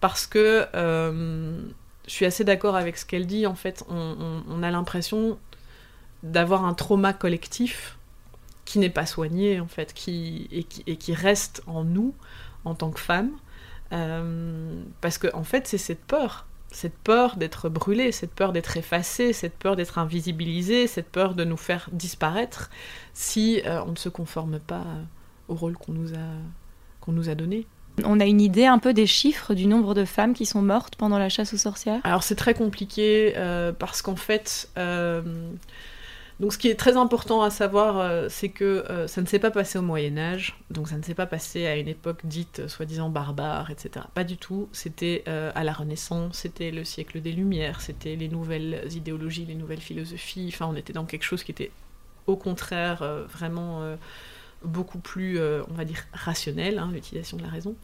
[0.00, 1.58] parce que euh,
[2.06, 3.46] je suis assez d'accord avec ce qu'elle dit.
[3.46, 5.38] En fait, on, a l'impression
[6.22, 7.98] d'avoir un trauma collectif
[8.64, 12.14] qui n'est pas soigné, en fait, qui, et, qui, reste en nous,
[12.64, 13.32] en tant que femmes.
[15.00, 19.32] parce que, en fait, c'est cette peur cette peur d'être brûlé, cette peur d'être effacé,
[19.32, 22.68] cette peur d'être invisibilisé, cette peur de nous faire disparaître
[23.12, 24.84] si euh, on ne se conforme pas
[25.46, 27.66] au rôle qu'on nous a donné.
[28.02, 30.96] On a une idée un peu des chiffres du nombre de femmes qui sont mortes
[30.96, 32.00] pendant la chasse aux sorcières?
[32.02, 35.22] Alors c'est très compliqué euh, parce qu'en fait, euh,
[36.40, 39.52] donc ce qui est très important à savoir, euh, c'est que ça ne s'est pas
[39.52, 43.10] passé au Moyen Âge, donc ça ne s'est pas passé à une époque dite soi-disant
[43.10, 44.06] barbare, etc.
[44.12, 48.88] Pas du tout, c'était à la Renaissance, c'était le siècle des Lumières, c'était les nouvelles
[48.90, 51.70] idéologies, les nouvelles philosophies, enfin on était dans quelque chose qui était
[52.26, 53.96] au contraire vraiment
[54.64, 57.76] beaucoup plus, on va dire, rationnel, hein, l'utilisation de la raison.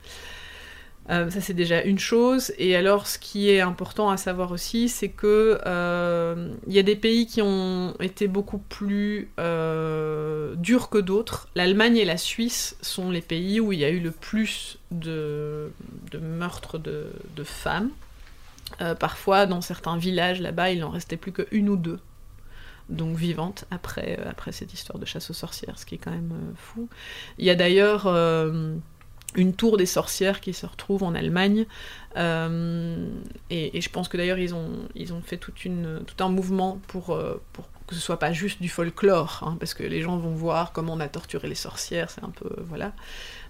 [1.09, 2.53] Euh, ça c'est déjà une chose.
[2.59, 6.83] Et alors ce qui est important à savoir aussi, c'est que euh, il y a
[6.83, 11.49] des pays qui ont été beaucoup plus euh, durs que d'autres.
[11.55, 15.73] L'Allemagne et la Suisse sont les pays où il y a eu le plus de,
[16.21, 17.11] meurtres de,
[17.45, 17.91] femmes.
[18.99, 21.99] parfois, dans certains villages là-bas, il n'en restait plus qu'une ou deux
[22.91, 26.33] donc vivantes après, après cette histoire de chasse aux sorcières, ce qui est quand même
[26.57, 26.89] fou.
[27.39, 28.07] Il y a d'ailleurs
[29.37, 31.67] une tour des sorcières qui se retrouve en Allemagne.
[32.17, 35.53] et, je pense que d'ailleurs, ils ont, fait tout
[36.21, 37.19] un mouvement pour,
[37.53, 40.71] pour que ce soit pas juste du folklore, hein, parce que les gens vont voir
[40.71, 42.49] comment on a torturé les sorcières, c'est un peu.
[42.69, 42.93] Voilà.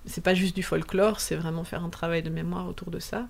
[0.06, 3.28] C'est pas juste du folklore, c'est vraiment faire un travail de mémoire autour de ça.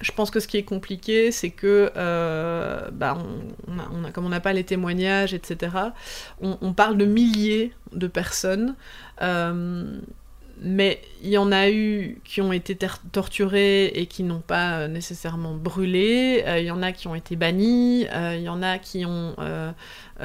[0.00, 3.16] Je pense que ce qui est compliqué, c'est que, euh, bah,
[3.68, 5.76] on, a, comme on n'a pas les témoignages, etc.,
[6.40, 8.74] on, parle de milliers de personnes,
[9.20, 10.00] euh,
[10.60, 12.76] mais il y en a eu qui ont été
[13.12, 17.36] torturées et qui n'ont pas nécessairement brûlé, euh, il y en a qui ont été
[17.36, 19.36] bannis, il y en a qui ont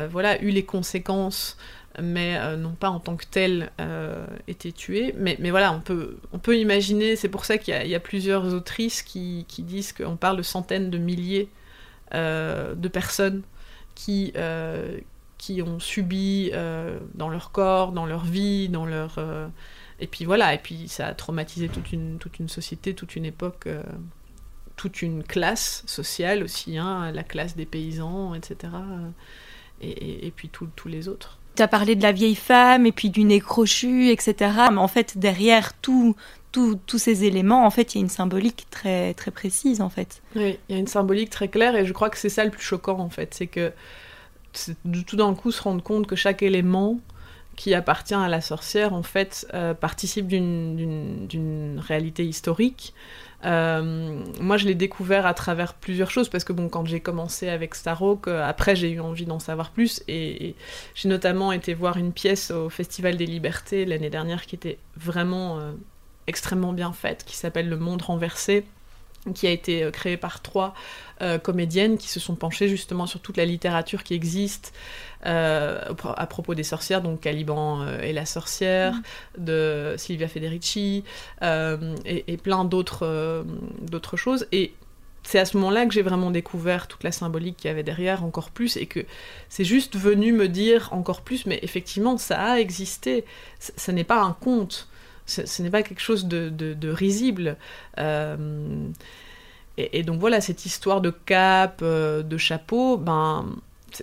[0.09, 1.57] voilà, eu les conséquences
[2.01, 5.13] mais euh, n'ont pas en tant que tels euh, été tués.
[5.17, 8.53] Mais, mais, voilà, on peut, on peut imaginer, c'est pour ça qu'il y, a plusieurs
[8.53, 11.49] autrices qui, qui disent qu'on parle de centaines de milliers
[12.13, 13.41] euh, de personnes
[13.95, 14.33] qui,
[15.37, 16.51] qui ont subi
[17.15, 19.19] dans leur corps, dans leur vie, dans leur...
[19.99, 23.25] et puis voilà, et puis ça a traumatisé toute une, toute une société, toute une
[23.25, 23.67] époque
[24.75, 28.73] toute une classe sociale aussi, hein, la classe des paysans, etc.
[29.81, 33.09] Et, et, puis tous les autres tu as parlé de la vieille femme et puis
[33.09, 34.35] du nez crochu, etc.
[34.71, 36.15] Mais en fait, derrière tous
[36.97, 40.21] ces éléments, en fait, il y a une symbolique très, très précise, en fait.
[40.35, 42.51] Oui, il y a une symbolique très claire et je crois que c'est ça le
[42.51, 43.33] plus choquant, en fait.
[43.33, 43.73] C'est que
[45.05, 46.99] tout d'un coup se rendre compte que chaque élément
[47.55, 52.93] qui appartient à la sorcière, en fait, euh, participe d'une réalité historique.
[53.45, 57.49] Euh, moi, je l'ai découvert à travers plusieurs choses parce que bon, quand j'ai commencé
[57.49, 60.55] avec Starhawk, euh, après j'ai eu envie d'en savoir plus et,
[60.95, 65.59] j'ai notamment été voir une pièce au Festival des Libertés l'année dernière qui était vraiment
[65.59, 65.71] euh,
[66.25, 68.65] extrêmement bien faite, qui s'appelle Le Monde renversé
[69.33, 70.73] qui a été créée par trois
[71.43, 74.71] comédiennes qui se sont penchées justement sur toute la littérature qui existe,
[75.25, 75.81] euh,
[76.15, 79.43] à propos des sorcières, donc Caliban euh, et la sorcière, mm.
[79.43, 81.03] de Silvia Federici,
[81.41, 83.43] euh, et, plein d'autres
[83.81, 84.47] d'autres choses.
[84.51, 84.73] Et
[85.23, 88.23] c'est à ce moment-là que j'ai vraiment découvert toute la symbolique qu'il y avait derrière
[88.23, 89.05] encore plus et que
[89.49, 93.25] c'est juste venu me dire encore plus, mais effectivement, ça a existé.
[93.59, 94.87] Ce n'est pas un conte,
[95.27, 97.57] ce, n'est pas quelque chose de, risible.
[97.97, 98.33] et,
[99.77, 103.45] et, donc voilà, cette histoire de cape, de chapeau, ben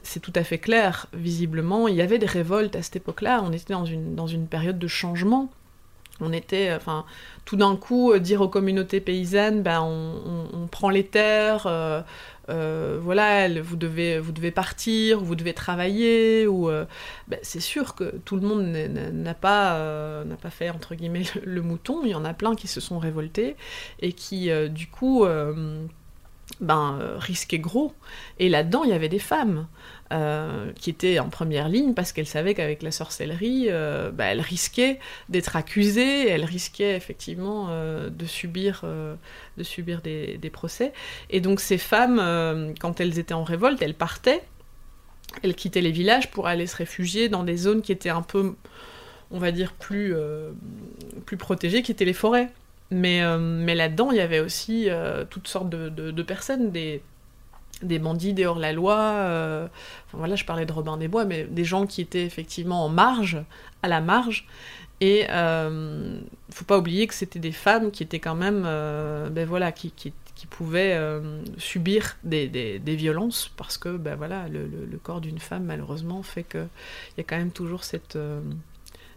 [0.03, 1.07] c'est tout à fait clair.
[1.13, 3.43] Visiblement, il y avait des révoltes à cette époque-là.
[3.45, 5.51] On était dans une, dans une période de changement.
[6.21, 7.05] On était, enfin,
[7.45, 12.03] tout d'un coup, euh, dire aux communautés paysannes, ben, on, prend les terres, euh,
[12.49, 16.69] euh, voilà, vous devez, vous devez partir, vous devez travailler, ou
[17.29, 21.63] ben, c'est sûr que tout le monde n'a pas, n'a pas fait entre guillemets le,
[21.63, 22.01] mouton.
[22.05, 23.57] Il y en a plein qui se sont révoltés
[24.01, 25.25] et qui, du coup
[26.61, 27.93] ben, euh, risquait gros.
[28.39, 29.67] Et là-dedans, il y avait des femmes
[30.13, 34.41] euh, qui étaient en première ligne parce qu'elles savaient qu'avec la sorcellerie, euh, ben, elles
[34.41, 38.85] risquaient d'être accusées, elles risquaient effectivement de subir,
[39.57, 40.93] de subir des, procès.
[41.31, 44.43] Et donc ces femmes, quand elles étaient en révolte, elles partaient,
[45.43, 48.55] elles quittaient les villages pour aller se réfugier dans des zones qui étaient un peu,
[49.31, 50.15] on va dire, plus,
[51.27, 52.51] plus protégées, qui étaient les forêts.
[52.91, 57.03] Mais, euh, mais là-dedans, il y avait aussi euh, toutes sortes de, de, personnes, des,
[57.85, 58.99] des bandits, des hors-la-loi.
[58.99, 59.67] Euh,
[60.07, 62.89] enfin voilà, je parlais de Robin des Bois, mais des gens qui étaient effectivement en
[62.89, 63.39] marge,
[63.83, 64.47] à la marge.
[65.01, 66.21] Et il ne
[66.51, 70.13] faut pas oublier que c'était des femmes qui étaient quand même, ben voilà, qui, qui,
[70.49, 70.99] pouvaient
[71.57, 76.23] subir des, des, des, violences parce que, ben voilà, le, le, corps d'une femme malheureusement
[76.23, 76.69] fait qu'il
[77.17, 78.19] y a quand même toujours cette,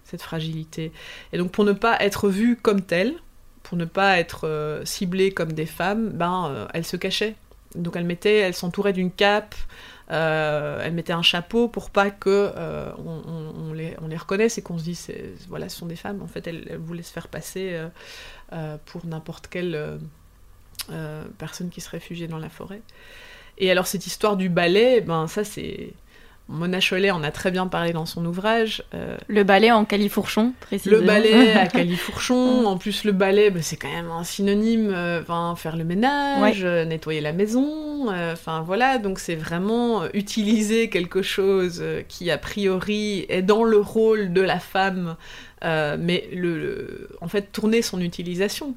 [0.04, 0.92] cette fragilité.
[1.32, 3.16] Et donc pour ne pas être vue comme telle,
[3.68, 7.36] pour ne pas être euh, ciblées comme des femmes, ben, euh, elles se cachaient.
[7.76, 9.56] Donc elles mettaient, elles s'entouraient d'une cape,
[10.12, 12.52] euh, elles mettaient un chapeau pour pas que
[12.98, 15.12] on, les, on, les, reconnaisse et qu'on se dise
[15.50, 16.22] voilà ce sont des femmes.
[16.22, 17.78] En fait elles, voulaient se faire passer
[18.86, 20.00] pour n'importe quelle
[21.38, 22.82] personne qui se réfugiait dans la forêt.
[23.58, 25.94] Et alors cette histoire du ballet, ben ça c'est
[26.50, 28.84] Mona Chollet en a très bien parlé dans son ouvrage.
[28.94, 31.02] Euh, le ballet en califourchon, précisément.
[31.02, 32.66] Le ballet à califourchon.
[32.66, 34.92] en plus, le ballet, bah, c'est quand même un synonyme.
[34.94, 35.24] Euh,
[35.56, 38.10] faire le ménage, euh, nettoyer la maison.
[38.32, 38.98] Enfin, voilà.
[38.98, 44.60] Donc, c'est vraiment utiliser quelque chose qui, a priori, est dans le rôle de la
[44.60, 45.18] femme,
[45.64, 48.76] mais le, en fait, tourner son utilisation.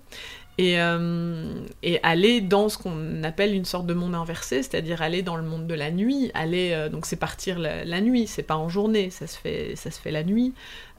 [0.60, 5.36] Euh, et, aller dans ce qu'on appelle une sorte de monde inversé, c'est-à-dire aller dans
[5.36, 8.68] le monde de la nuit, aller euh, donc c'est partir la, nuit, c'est pas en
[8.68, 10.52] journée, ça se fait ça se fait la nuit.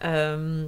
[0.03, 0.65] Euh,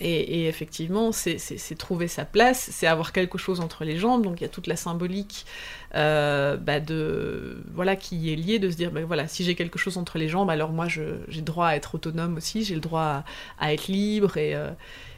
[0.00, 4.22] Et, effectivement, c'est trouver sa place, c'est avoir quelque chose entre les jambes.
[4.22, 5.46] Donc il y a toute la symbolique
[5.92, 9.96] bah, de voilà qui est liée de se dire ben voilà si j'ai quelque chose
[9.98, 13.24] entre les jambes, alors moi j'ai droit à être autonome aussi, j'ai le droit
[13.58, 14.54] à, être libre et,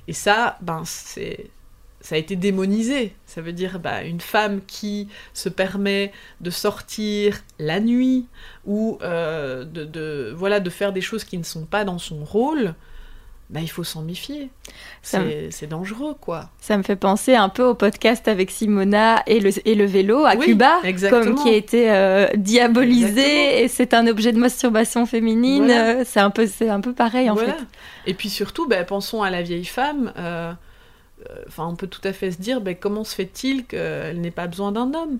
[0.09, 1.51] et ça ben c'est
[2.03, 3.15] ça a été démonisé.
[3.25, 6.13] Ça veut dire bah, une femme qui se permet
[6.43, 8.27] de sortir la nuit
[8.67, 12.25] ou euh, de, de, voilà, de faire des choses qui ne sont pas dans son
[12.25, 12.75] rôle
[13.53, 14.49] bah, il faut s'en méfier.
[15.03, 16.49] C'est dangereux, quoi.
[16.59, 20.25] Ça me fait penser un peu au podcast avec Simona et le, et le vélo
[20.25, 25.71] à Cuba, comme qui a été euh, diabolisé et c'est un objet de masturbation féminine.
[25.71, 27.55] Euh, c'est un peu, un peu pareil en fait.
[28.07, 30.15] Et puis surtout, bah, pensons à la vieille femme.
[30.17, 30.53] Euh,
[31.47, 34.47] enfin, on peut tout à fait se dire, bah, comment se fait-il qu'elle n'ait pas
[34.47, 35.19] besoin d'un homme?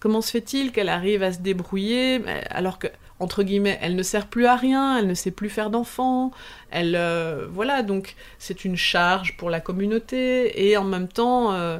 [0.00, 2.88] Comment se fait-il qu'elle arrive à se débrouiller alors que
[3.22, 6.32] entre guillemets, elle ne sert plus à rien, elle ne sait plus faire d'enfants,
[6.70, 11.78] elle, euh, voilà, donc c'est une charge pour la communauté, et en même temps, euh,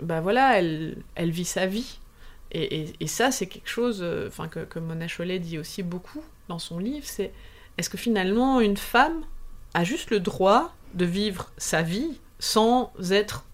[0.00, 1.98] bah voilà, elle, vit sa vie.
[2.52, 6.78] Et, ça, c'est quelque chose euh, que, que Mona Chollet dit aussi beaucoup dans son
[6.78, 7.32] livre, c'est
[7.78, 9.22] est-ce que finalement une femme
[9.74, 13.44] a juste le droit de vivre sa vie sans être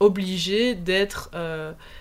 [0.00, 1.30] obligée d'être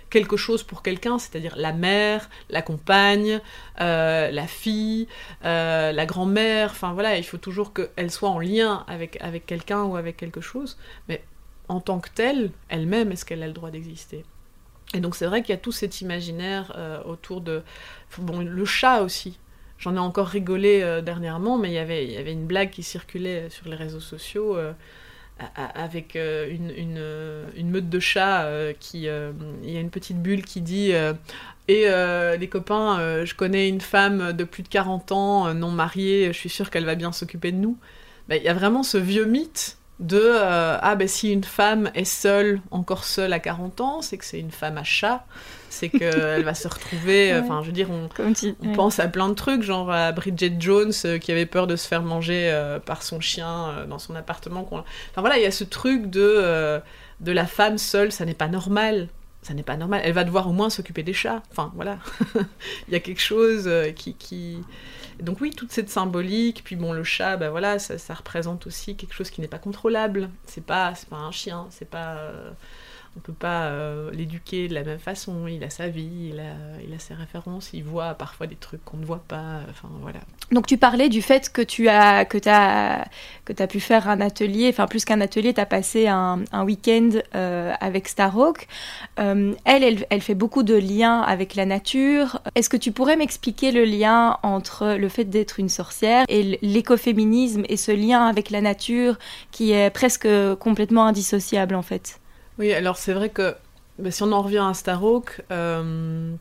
[0.09, 3.41] quelque chose pour quelqu'un, c'est-à-dire la mère, la compagne,
[3.81, 5.07] euh, la fille,
[5.43, 9.95] euh, la grand-mère, enfin voilà, il faut toujours qu'elle soit en lien avec, quelqu'un ou
[9.95, 11.23] avec quelque chose, mais
[11.67, 14.23] en tant que telle, elle-même, est-ce qu'elle a le droit d'exister?
[14.93, 17.61] Et donc c'est vrai qu'il y a tout cet imaginaire euh, autour de...
[18.19, 19.37] Bon, le chat aussi.
[19.77, 23.75] J'en ai encore rigolé dernièrement, mais il y avait une blague qui circulait sur les
[23.75, 24.57] réseaux sociaux
[25.75, 30.21] avec euh, une, euh, une, meute de chats euh, qui il y a une petite
[30.21, 30.91] bulle qui dit
[31.67, 31.85] et
[32.39, 36.49] les copains je connais une femme de plus de 40 ans non mariée je suis
[36.49, 37.77] sûre qu'elle va bien s'occuper de nous.
[38.27, 42.05] Ben, il y a vraiment ce vieux mythe de ah ben si une femme est
[42.05, 45.25] seule encore seule à 40 ans c'est que c'est une femme à chat
[45.69, 47.35] c'est qu'elle va se retrouver.
[47.37, 51.17] Enfin, je veux dire, on, pense à plein de trucs, genre à Bridget Jones euh,
[51.17, 54.67] qui avait peur de se faire manger euh, par son chien euh, dans son appartement.
[54.71, 54.85] Enfin
[55.21, 56.81] voilà, il y a ce truc de,
[57.19, 59.09] de la femme seule, ça n'est pas normal.
[59.43, 60.01] Ça n'est pas normal.
[60.03, 61.41] Elle va devoir au moins s'occuper des chats.
[61.51, 61.99] Enfin voilà,
[62.87, 64.57] il y a quelque chose qui, qui...
[65.21, 69.13] Donc oui, toute cette symbolique, puis bon, le chat, ben voilà, ça, représente aussi quelque
[69.13, 70.29] chose qui n'est pas contrôlable.
[70.45, 72.31] C'est pas, c'est pas un chien, c'est pas
[73.17, 75.47] on peut pas euh, l'éduquer de la même façon.
[75.47, 79.05] Il a sa vie, il a, ses références, il voit parfois des trucs qu'on ne
[79.05, 79.61] voit pas.
[79.69, 80.19] Enfin voilà.
[80.51, 84.85] Donc tu parlais du fait que tu as que que pu faire un atelier, enfin
[84.87, 88.67] plus qu'un atelier, tu as passé un, week-end euh, avec Starhawk.
[89.19, 92.41] Euh, elle, elle, fait beaucoup de liens avec la nature.
[92.55, 97.63] Est-ce que tu pourrais m'expliquer le lien entre le fait d'être une sorcière et l'écoféminisme
[97.67, 99.17] et ce lien avec la nature
[99.51, 100.27] qui est presque
[100.59, 102.19] complètement indissociable en fait?
[102.59, 103.55] Oui, alors c'est vrai que
[103.99, 106.33] bah, si on en revient à Starhawk, euh,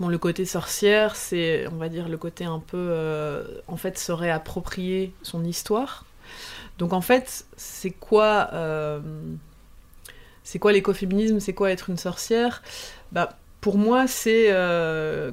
[0.00, 4.12] le côté sorcière, c'est, on va dire, le côté un peu, euh, en fait, se
[4.12, 6.04] réapproprier son histoire.
[6.78, 9.00] Donc en fait, c'est quoi, euh,
[10.42, 12.62] c'est quoi l'écoféminisme C'est quoi être une sorcière?
[13.12, 14.48] Bah, Pour moi, c'est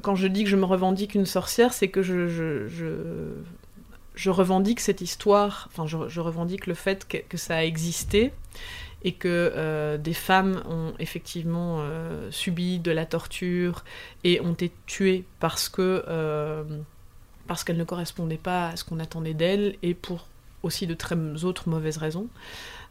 [0.03, 2.67] quand je dis que je me revendique une sorcière, c'est que je, je,
[4.15, 8.33] je, revendique cette histoire, enfin je, revendique le fait que ça a existé
[9.03, 13.83] et que euh, des femmes ont effectivement euh, subi de la torture
[14.23, 16.63] et ont été tuées parce que euh,
[17.47, 20.27] parce qu'elles ne correspondaient pas à ce qu'on attendait d'elles et pour
[20.61, 22.27] aussi de très autres mauvaises raisons.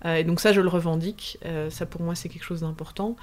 [0.04, 1.38] et donc ça, je le revendique.
[1.68, 3.14] ça, pour moi, c'est quelque chose d'important.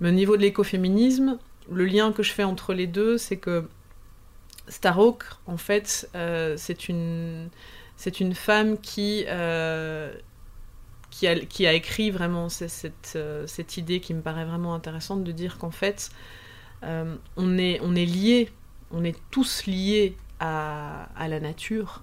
[0.00, 1.38] Mais au niveau de l'écoféminisme,
[1.70, 3.68] le lien que je fais entre les deux, c'est que
[4.68, 6.10] Starhawk, en fait,
[6.56, 7.50] c'est une
[7.96, 9.26] c'est une femme qui
[11.10, 11.26] qui
[11.66, 15.70] a, écrit vraiment cette, euh, cette, idée qui me paraît vraiment intéressante de dire qu'en
[15.70, 16.10] fait,
[16.84, 18.50] euh, on, est, on liés,
[18.90, 22.02] on est tous liés à, à la nature.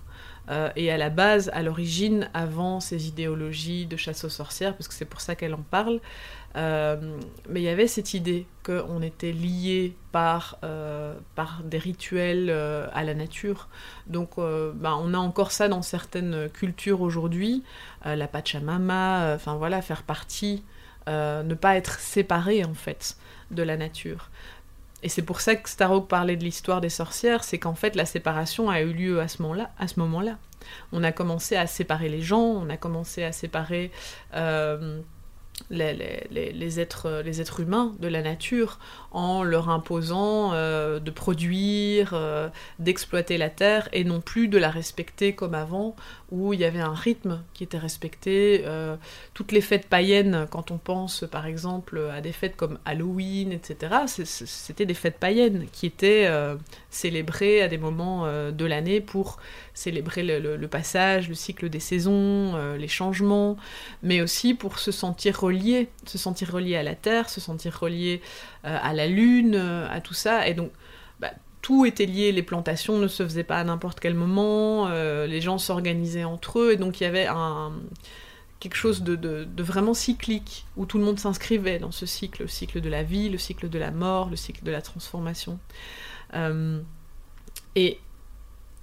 [0.50, 4.88] Euh, et à la base, à l'origine, avant ces idéologies de chasse aux sorcières, parce
[4.88, 6.00] que c'est pour ça qu'elle en parle,
[6.56, 12.48] euh, mais il y avait cette idée qu'on était lié par, euh, par des rituels
[12.50, 13.68] euh, à la nature.
[14.08, 17.64] Donc bah, on a encore ça dans certaines cultures aujourd'hui.
[18.06, 20.64] la Pachamama, enfin voilà, faire partie,
[21.08, 23.18] ne pas être séparé en fait
[23.52, 24.30] de la nature.
[25.04, 28.06] Et c'est pour ça que Starhawk parlait de l'histoire des sorcières, c'est qu'en fait la
[28.06, 29.70] séparation a eu lieu à ce moment-là.
[29.78, 30.38] À ce moment-là.
[30.92, 33.92] On a commencé à séparer les gens, on a commencé à séparer
[35.70, 38.80] les, êtres, les êtres humains de la nature
[39.18, 44.70] en leur imposant euh, de produire, euh, d'exploiter la terre et non plus de la
[44.70, 45.96] respecter comme avant
[46.30, 48.62] où il y avait un rythme qui était respecté.
[48.66, 48.96] Euh,
[49.34, 53.96] toutes les fêtes païennes, quand on pense par exemple à des fêtes comme Halloween, etc.,
[54.06, 56.30] c'était des fêtes païennes qui étaient
[56.92, 59.38] célébrées à des moments de l'année pour
[59.74, 63.56] célébrer le, passage, le cycle des saisons, les changements,
[64.04, 68.22] mais aussi pour se sentir relié, se sentir relié à la terre, se sentir relié
[68.68, 70.48] à la lune, à tout ça.
[70.48, 70.72] Et donc,
[71.20, 75.28] bah, tout était lié, les plantations ne se faisaient pas à n'importe quel moment, euh,
[75.28, 77.28] les gens s'organisaient entre eux, et donc il y avait
[78.60, 82.82] quelque chose de, vraiment cyclique, où tout le monde s'inscrivait dans ce cycle, le cycle
[82.82, 85.60] de la vie, le cycle de la mort, le cycle de la transformation.
[86.36, 86.80] Euh,
[87.76, 88.00] et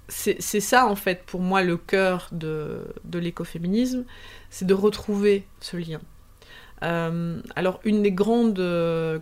[0.07, 4.05] c'est ça, en fait, pour moi, le cœur de l'écoféminisme,
[4.51, 6.01] c'est de retrouver ce lien.
[6.83, 8.61] Euh, alors, une des grandes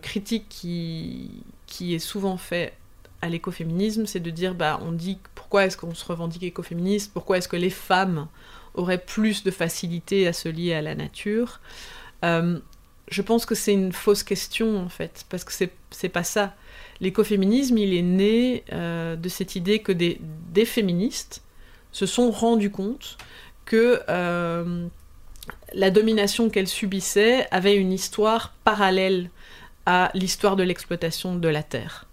[0.01, 2.73] critiques qui, qui est souvent faite
[3.23, 7.37] à l'écoféminisme, c'est de dire, bah, on dit pourquoi est-ce qu'on se revendique écoféministe, pourquoi
[7.37, 8.27] est-ce que les femmes
[8.73, 11.61] auraient plus de facilité à se lier à la nature?
[12.25, 12.59] Euh,
[13.07, 16.53] je pense que c'est une fausse question en fait, parce que c'est pas ça.
[16.99, 20.19] L'écoféminisme, il est né euh, de cette idée que des,
[20.51, 21.43] des, féministes
[21.93, 23.17] se sont rendus compte
[23.63, 24.87] que euh,
[25.73, 29.29] la domination qu'elles subissaient avait une histoire parallèle
[29.85, 32.05] à l'histoire de l'exploitation de la terre.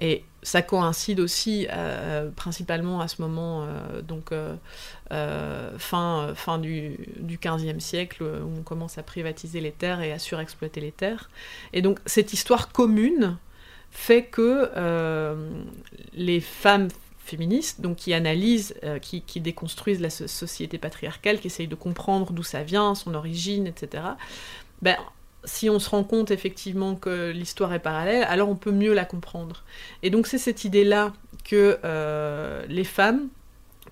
[0.00, 7.38] Et ça coïncide aussi euh, principalement à ce moment, euh, donc euh, fin, du, du
[7.38, 11.30] 15e siècle, où on commence à privatiser les terres et à surexploiter les terres.
[11.72, 13.36] Et donc cette histoire commune
[13.90, 14.70] fait que
[16.12, 16.88] les femmes
[17.28, 22.42] féministes, donc qui analysent, qui, qui, déconstruisent la société patriarcale, qui essayent de comprendre d'où
[22.42, 24.02] ça vient, son origine, etc.,
[24.82, 24.96] ben,
[25.44, 29.04] si on se rend compte effectivement que l'histoire est parallèle, alors on peut mieux la
[29.04, 29.64] comprendre.
[30.02, 31.12] Et donc c'est cette idée-là
[31.44, 33.28] que euh, les femmes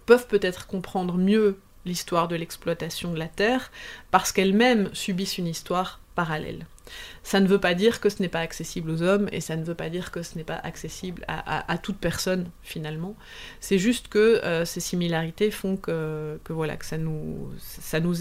[0.06, 3.70] peuvent peut-être comprendre mieux l'histoire de l'exploitation de la Terre
[4.10, 6.66] parce qu'elles-mêmes subissent une histoire parallèle.
[7.22, 9.64] Ça ne veut pas dire que ce n'est pas accessible aux hommes et ça ne
[9.64, 13.16] veut pas dire que ce n'est pas accessible à, toute personne finalement.
[13.60, 17.52] C'est juste que euh, ces similarités font que, voilà que ça nous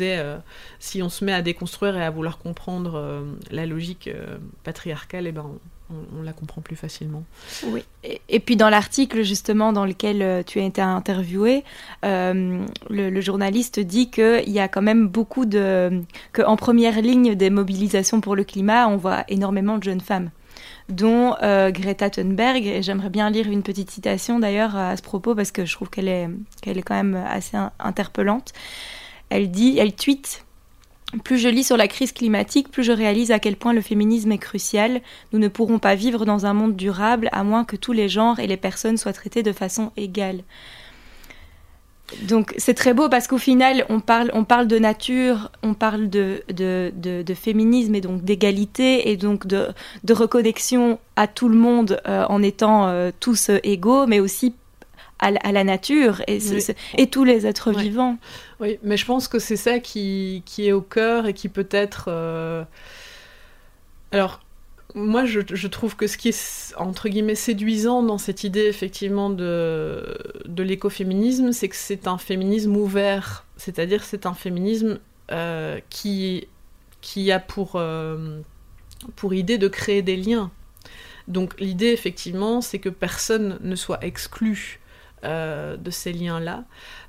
[0.02, 0.38] est euh,
[0.80, 4.10] si on se met à déconstruire et à vouloir comprendre euh, la logique
[4.64, 5.60] patriarcale, et eh ben
[6.24, 7.24] la comprend plus facilement.
[7.68, 7.84] Oui.
[8.04, 11.64] Et, puis dans l'article justement dans lequel euh, tu as été interviewé,
[12.04, 16.02] euh, le, journaliste dit qu'il y a quand même beaucoup de...
[16.34, 20.32] qu'en première ligne des mobilisations pour le climat, on voit énormément de jeunes femmes
[20.90, 22.66] dont euh, Greta Thunberg.
[22.66, 25.90] Et j'aimerais bien lire une petite citation d'ailleurs à ce propos parce que je trouve
[25.90, 26.30] qu'elle est,
[26.62, 28.54] qu'elle est quand même assez interpellante.
[29.30, 30.45] Elle dit, elle tweet
[31.24, 34.32] plus je lis sur la crise climatique, plus je réalise à quel point le féminisme
[34.32, 35.02] est crucial.
[35.34, 38.40] Nous ne pourrons pas vivre dans un monde durable à moins que tous les genres
[38.40, 40.44] et les personnes soient traités de façon égale.
[42.28, 46.10] Donc c'est très beau parce qu'au final, on parle, on parle de nature, on parle
[46.10, 49.70] de, de, féminisme et donc d'égalité et donc de,
[50.04, 54.54] de reconnexion à tout le monde euh, en étant euh, tous égaux, mais aussi
[55.20, 56.40] à, la nature et,
[56.98, 58.18] et tous les êtres vivants.
[58.60, 61.68] Oui, mais je pense que c'est ça qui, qui, est au cœur et qui peut
[61.72, 62.06] être...
[62.10, 62.64] Euh,
[64.12, 64.42] alors,
[64.94, 69.30] moi, je, je, trouve que ce qui est, entre guillemets, séduisant dans cette idée, effectivement,
[69.30, 73.46] de, de l'écoféminisme, c'est que c'est un féminisme ouvert.
[73.58, 75.00] C'est-à-dire c'est un féminisme
[75.32, 76.48] euh, qui,
[77.02, 78.42] qui a pour, euh,
[79.16, 80.52] pour idée de créer des liens.
[81.28, 84.80] Donc l'idée, effectivement, c'est que personne ne soit exclu
[85.26, 86.64] euh, de ces liens-là.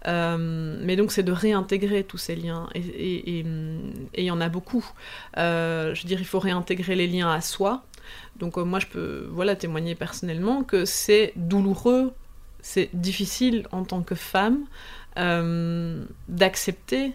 [0.07, 2.69] Euh, mais donc c'est de réintégrer tous ces liens.
[2.75, 4.85] Et il y en a beaucoup.
[5.37, 7.85] Euh, je veux dire, il faut réintégrer les liens à soi.
[8.39, 12.13] Donc moi, je peux voilà, témoigner personnellement que c'est douloureux,
[12.61, 14.65] c'est difficile en tant que femme
[16.29, 17.13] d'accepter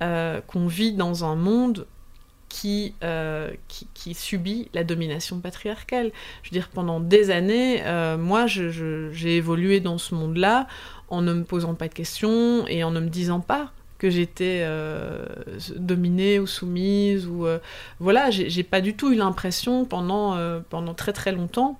[0.00, 1.86] qu'on vit dans un monde
[3.02, 6.10] euh, qui, qui, subit la domination patriarcale.
[6.42, 10.66] Je veux dire, pendant des années, euh, moi, j'ai évolué dans ce monde-là
[11.08, 14.60] en ne me posant pas de questions et en ne me disant pas que j'étais
[14.62, 15.26] euh,
[15.76, 17.46] dominée ou soumise ou
[17.98, 20.36] voilà j'ai pas du tout eu l'impression pendant
[20.68, 21.78] pendant très très longtemps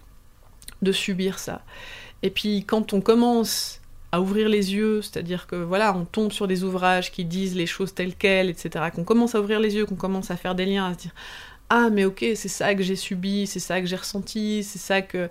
[0.81, 1.61] de subir ça
[2.23, 3.83] et puis quand on commence
[4.13, 7.67] à ouvrir les yeux, c'est-à-dire que voilà, on tombe sur des ouvrages qui disent les
[7.67, 10.67] choses telles quelles, etc., qu'on commence à ouvrir les yeux, qu'on commence à faire des
[10.67, 11.13] liens, à se dire
[11.69, 15.03] ah mais ok c'est ça que j'ai subi c'est ça que j'ai ressenti c'est ça
[15.03, 15.29] que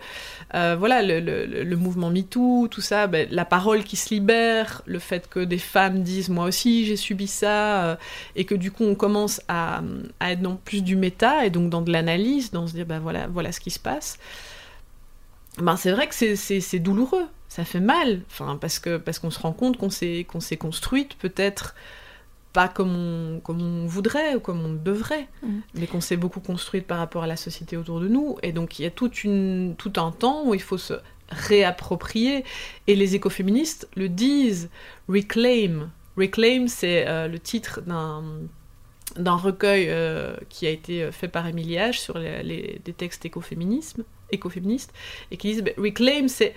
[0.54, 5.30] euh, voilà le, mouvement MeToo tout ça ben, la parole qui se libère le fait
[5.30, 7.96] que des femmes disent moi aussi j'ai subi ça euh,
[8.36, 9.82] et que du coup on commence à,
[10.20, 13.00] à, être dans plus du méta et donc dans de l'analyse dans se dire ben
[13.00, 14.18] voilà voilà ce qui se passe
[15.58, 19.40] ben c'est vrai que c'est douloureux ça fait mal enfin parce que parce qu'on se
[19.40, 21.74] rend compte qu'on s'est qu'on s'est construite peut-être
[22.52, 25.60] pas comme on, comme on voudrait ou comme on devrait, mm.
[25.74, 28.38] mais qu'on s'est beaucoup construite par rapport à la société autour de nous.
[28.44, 30.94] Et donc il y a toute une, tout un temps où il faut se
[31.30, 32.46] réapproprier.
[32.88, 34.70] Et les écoféministes le disent,
[35.10, 35.90] Reclaim.
[36.18, 38.24] Reclaim, c'est euh, le titre d'un
[39.18, 44.04] d'un recueil euh, qui a été fait par Émilie H sur les, des textes écoféminisme,
[44.32, 44.94] écoféministes,
[45.30, 46.54] et qui disent bah, Reclaim, c'est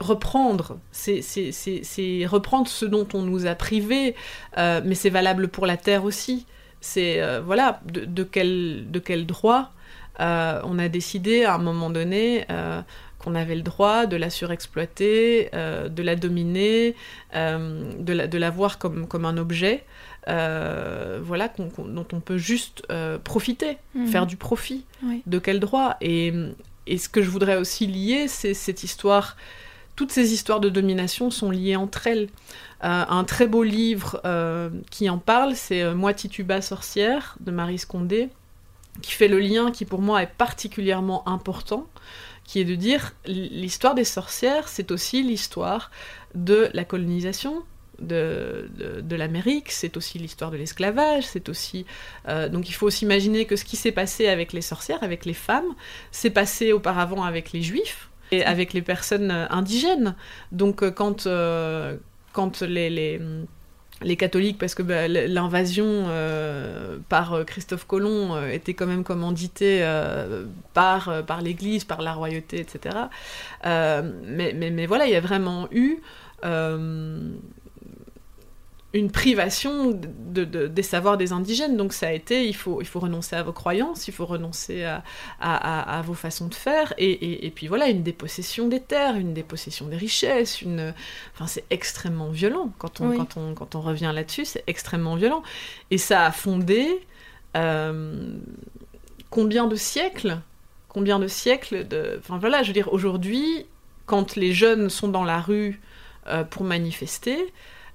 [0.00, 4.14] reprendre, c'est reprendre ce dont on nous a privé,
[4.56, 6.46] euh, mais c'est valable pour la terre aussi.
[6.80, 9.72] C'est euh, voilà de, quel, de quel droit
[10.20, 12.46] euh, on a décidé à un moment donné
[13.18, 16.94] qu'on avait le droit de la surexploiter, de la dominer,
[17.34, 19.84] de, la, de la voir comme, comme un objet.
[20.26, 22.86] voilà, dont on peut juste
[23.24, 24.06] profiter, mhm.
[24.06, 24.84] faire du profit.
[25.26, 25.96] De quel droit?
[26.00, 26.32] Et
[26.86, 29.36] et ce que je voudrais aussi lier, c'est cette histoire.
[29.96, 32.28] Toutes ces histoires de domination sont liées entre elles.
[32.82, 37.50] Euh, un très beau livre euh, qui en parle, c'est euh, Moi Tituba sorcière de
[37.52, 38.28] Marie Scondé,
[39.02, 41.86] qui fait le lien qui pour moi est particulièrement important,
[42.44, 45.90] qui est de dire l'histoire des sorcières, c'est aussi l'histoire
[46.34, 47.62] de la colonisation,
[48.00, 48.70] de,
[49.00, 51.86] de, l'Amérique, c'est aussi l'histoire de l'esclavage, c'est aussi...
[52.28, 55.24] Euh, donc il faut aussi imaginer que ce qui s'est passé avec les sorcières, avec
[55.24, 55.74] les femmes,
[56.10, 60.14] s'est passé auparavant avec les juifs et avec les personnes euh, indigènes.
[60.52, 61.28] Donc euh, quand,
[62.32, 63.20] quand les, les,
[64.02, 66.08] les, catholiques, parce que bah, l'invasion
[67.08, 69.86] par Christophe Colomb était quand même commanditée
[70.72, 72.96] par, par l'Église, par la royauté, etc.
[73.64, 76.00] mais, mais, mais, voilà, il y a vraiment eu
[78.94, 81.76] une privation de, des savoirs des indigènes.
[81.76, 84.84] Donc ça a été, il faut, il faut renoncer à vos croyances, il faut renoncer
[84.84, 85.02] à,
[85.40, 89.88] à, vos façons de faire, et, et, puis voilà, une dépossession des terres, une dépossession
[89.88, 90.94] des richesses, une...
[91.34, 92.70] Enfin, c'est extrêmement violent.
[92.78, 95.42] Quand on, quand on, quand on revient là-dessus, c'est extrêmement violent.
[95.90, 96.86] Et ça a fondé
[97.56, 98.36] euh,
[99.28, 100.38] combien de siècles
[100.86, 102.16] Combien de siècles de...
[102.20, 103.66] Enfin voilà, je veux dire, aujourd'hui,
[104.06, 105.80] quand les jeunes sont dans la rue
[106.28, 107.52] euh, pour manifester,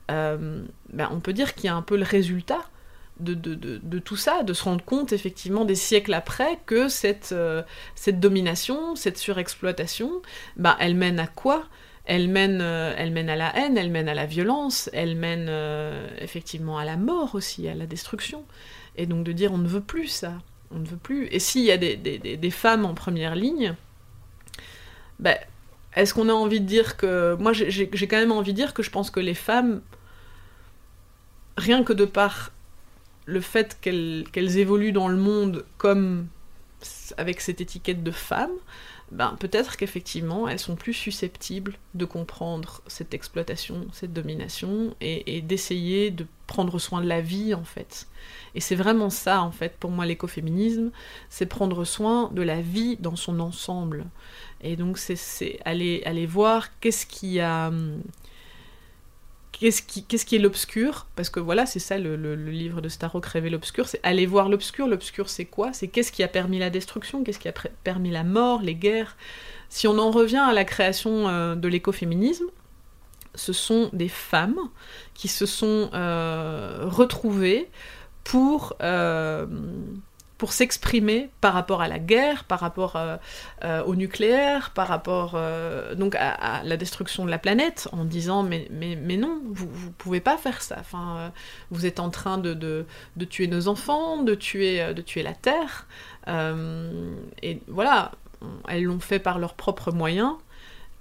[0.09, 2.61] euh, ben, on peut dire qu'il y a un peu le résultat
[3.19, 7.63] de, de, tout ça, de se rendre compte effectivement des siècles après que cette, euh,
[7.93, 10.21] cette domination, cette surexploitation,
[10.55, 11.65] ben, elle mène à quoi?
[12.05, 15.51] Elle mène, euh, elle mène à la haine, elle mène à la violence, elle mène
[16.19, 18.45] effectivement à la mort aussi, à la destruction.
[18.95, 20.33] Et donc de dire on ne veut plus ça,
[20.71, 21.27] on ne veut plus.
[21.27, 23.75] Et s'il y a des, des, des, femmes en première ligne,
[25.19, 25.37] ben,
[25.95, 27.35] est-ce qu'on a envie de dire que...
[27.39, 29.81] Moi j'ai quand même envie de dire que je pense que les femmes
[31.59, 32.51] rien que de par
[33.25, 36.27] le fait qu'elles évoluent dans le monde comme
[37.17, 38.51] avec cette étiquette de femme,
[39.11, 46.11] ben, peut-être qu'effectivement elles sont plus susceptibles de comprendre cette exploitation, cette domination et, d'essayer
[46.11, 48.07] de prendre soin de la vie en fait.
[48.55, 50.91] Et c'est vraiment ça en fait pour moi l'écoféminisme,
[51.29, 54.05] c'est prendre soin de la vie dans son ensemble.
[54.61, 57.71] Et donc c'est aller, aller voir qu'est-ce qui a...
[59.59, 61.07] Qu'est-ce qui, qu'est-ce qui est l'obscur?
[61.17, 64.87] Parce que voilà, c'est ça le, livre de Starrock, Rêver l'obscur, c'est aller voir l'obscur.
[64.87, 65.73] L'obscur, c'est quoi?
[65.73, 67.25] C'est qu'est-ce qui a permis la destruction?
[67.25, 67.53] Qu'est-ce qui a
[67.83, 69.17] permis la mort, les guerres?
[69.67, 72.45] Si on en revient à la création euh, de l'écoféminisme,
[73.35, 74.59] ce sont des femmes
[75.13, 77.69] qui se sont euh, retrouvées
[78.23, 79.45] pour euh,
[80.39, 83.17] pour s'exprimer par rapport à la guerre, par rapport euh,
[83.65, 88.41] euh, au nucléaire, par rapport euh, donc à, la destruction de la planète, en disant
[88.41, 90.77] mais, non, vous ne pouvez pas faire ça.
[90.79, 91.33] Enfin,
[91.71, 92.85] vous êtes en train de, de,
[93.17, 95.87] de, tuer nos enfants, de tuer, de tuer la Terre.
[97.43, 98.13] et voilà,
[98.69, 100.35] elles l'ont fait par leurs propres moyens,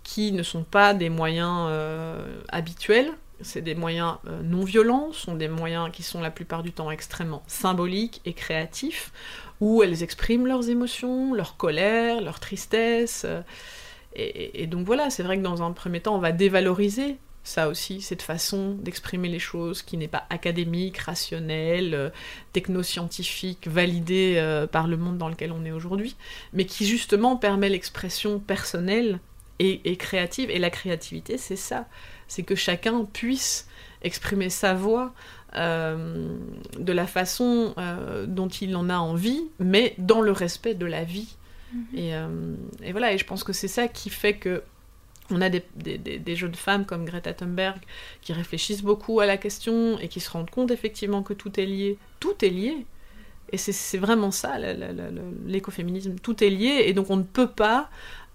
[0.02, 1.70] qui ne sont pas des moyens
[2.48, 6.72] habituels c'est des moyens euh, non violents, sont des moyens qui sont la plupart du
[6.72, 9.12] temps extrêmement symboliques et créatifs,
[9.60, 13.24] où elles expriment leurs émotions, leur colère, leur tristesse.
[13.24, 13.42] Euh,
[14.14, 18.02] et, donc voilà, c'est vrai que dans un premier temps, on va dévaloriser ça aussi,
[18.02, 22.10] cette façon d'exprimer les choses qui n'est pas académique, rationnelle, euh,
[22.52, 26.16] technoscientifique, validée par le monde dans lequel on est aujourd'hui,
[26.52, 29.20] mais qui justement permet l'expression personnelle
[29.60, 30.50] et créative.
[30.50, 31.86] Et la créativité, c'est ça
[32.28, 33.66] c'est que chacun puisse
[34.02, 35.12] exprimer sa voix
[35.54, 37.74] de la façon
[38.26, 41.34] dont il en a envie, mais dans le respect de la vie.
[41.74, 41.98] Mm-hmm.
[41.98, 44.62] Et, et, voilà, et je pense que c'est ça qui fait que
[45.30, 47.78] on a des, des, jeunes femmes comme Greta Thunberg
[48.22, 51.66] qui réfléchissent beaucoup à la question et qui se rendent compte effectivement que tout est
[51.66, 51.98] lié.
[52.20, 52.86] Tout est lié.
[53.50, 54.56] Et c'est vraiment ça,
[55.46, 56.16] l'écoféminisme.
[56.16, 57.88] Tout est lié et donc on ne peut pas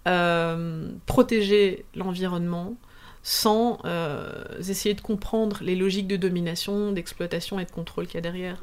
[0.08, 2.76] euh, protéger l'environnement
[3.24, 8.18] sans euh, essayer de comprendre les logiques de domination, d'exploitation et de contrôle qu'il y
[8.18, 8.62] a derrière.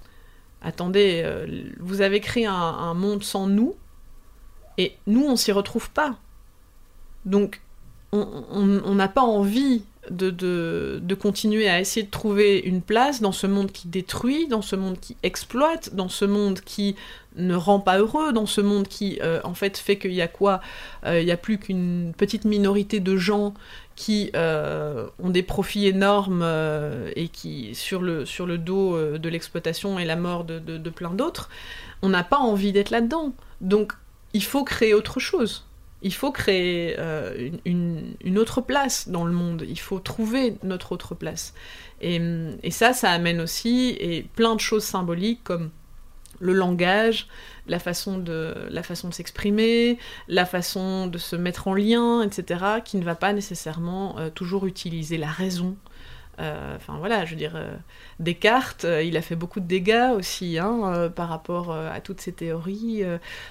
[0.60, 3.74] Attendez, euh, vous avez créé un, monde sans nous
[4.76, 6.16] et nous, on s'y retrouve pas.
[7.24, 7.62] Donc,
[8.12, 13.46] on n'a pas envie de, de, continuer à essayer de trouver une place dans ce
[13.46, 16.96] monde qui détruit, dans ce monde qui exploite, dans ce monde qui
[17.36, 20.28] ne rend pas heureux, dans ce monde qui euh, en fait fait qu'il y a
[20.28, 20.60] quoi?
[21.06, 23.54] Il n'y a plus qu'une petite minorité de gens
[24.00, 26.42] qui euh, ont des profits énormes
[27.16, 31.10] et qui sur le, sur le dos de l'exploitation et la mort de, de plein
[31.10, 31.50] d'autres.
[32.00, 33.32] On n'a pas envie d'être là-dedans.
[33.60, 33.92] Donc
[34.32, 35.66] il faut créer autre chose
[36.02, 41.14] il faut créer euh, une, autre place dans le monde, il faut trouver notre autre
[41.14, 41.54] place.
[42.00, 42.20] Et,
[42.70, 45.70] ça, ça amène aussi et plein de choses symboliques comme
[46.40, 47.28] le langage,
[47.66, 52.64] la façon de, la façon de s'exprimer, la façon de se mettre en lien, etc.,
[52.84, 55.76] qui ne va pas nécessairement euh, toujours utiliser la raison
[56.38, 57.70] euh, enfin voilà, je veux dire, euh,
[58.18, 63.02] Descartes, il a fait beaucoup de dégâts aussi hein, par rapport à toutes ces théories.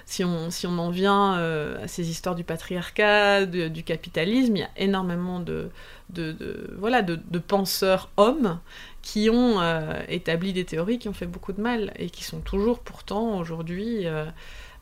[0.07, 4.63] si, on, si on en vient à ces histoires du patriarcat, du capitalisme, il y
[4.63, 5.69] a énormément de,
[6.09, 8.59] de, voilà, de, penseurs hommes
[9.01, 9.61] qui ont
[10.07, 14.05] établi des théories qui ont fait beaucoup de mal et qui sont toujours pourtant aujourd'hui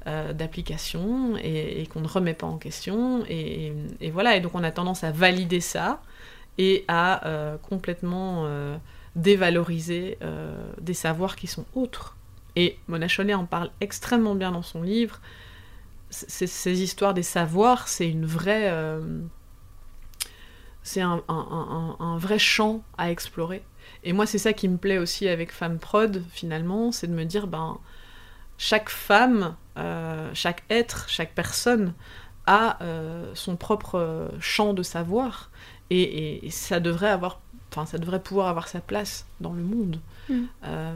[0.06, 3.24] d'application et, qu'on ne remet pas en question.
[3.30, 3.74] Et,
[4.12, 6.02] voilà, et donc on a tendance à valider ça
[6.58, 8.78] et à euh, complètement euh,
[9.16, 12.16] dévaloriser euh, des savoirs qui sont autres.
[12.56, 15.22] Et Mona Chollet en parle extrêmement bien dans son livre.
[16.10, 18.74] ces histoires des savoirs, c'est une vraie.
[20.82, 21.22] c'est un,
[22.18, 23.62] vrai champ à explorer.
[24.04, 27.26] Et moi, c'est ça qui me plaît aussi avec Femme Prod, finalement, c'est de me
[27.26, 27.78] dire, ben,
[28.58, 29.56] chaque femme,
[30.34, 31.94] chaque être, chaque personne
[32.46, 32.80] a
[33.34, 35.52] son propre champ de savoir
[35.90, 37.40] et, ça devrait avoir
[37.72, 40.00] enfin ça devrait pouvoir avoir sa place dans le monde.
[40.30, 40.44] Mm.
[40.64, 40.96] Euh,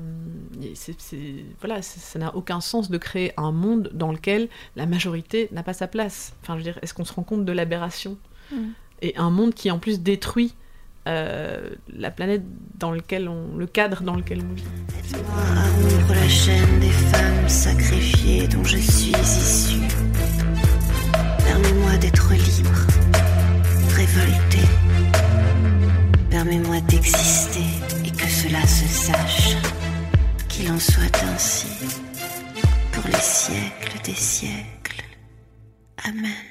[1.60, 5.74] voilà, ça n'a aucun sens de créer un monde dans lequel la majorité n'a pas
[5.74, 6.34] sa place.
[6.42, 8.18] Enfin, je veux dire, est-ce qu'on se rend compte de l'aberration?
[8.52, 8.70] Mm.
[9.02, 10.56] Et un monde qui en plus détruit
[11.08, 12.44] euh, la planète
[12.78, 14.64] dans lequel on, le cadre dans lequel on vit.
[15.26, 19.82] moi à la chaîne des femmes sacrifiées dont je suis issue.
[21.44, 22.88] Permets-moi d'être libre,
[23.96, 24.68] révoltée
[26.30, 27.60] Permets-moi d'exister
[28.06, 29.58] et que cela se sache.
[30.48, 31.68] Qu'il en soit ainsi
[32.92, 35.04] pour les siècles des siècles.
[36.04, 36.51] Amen.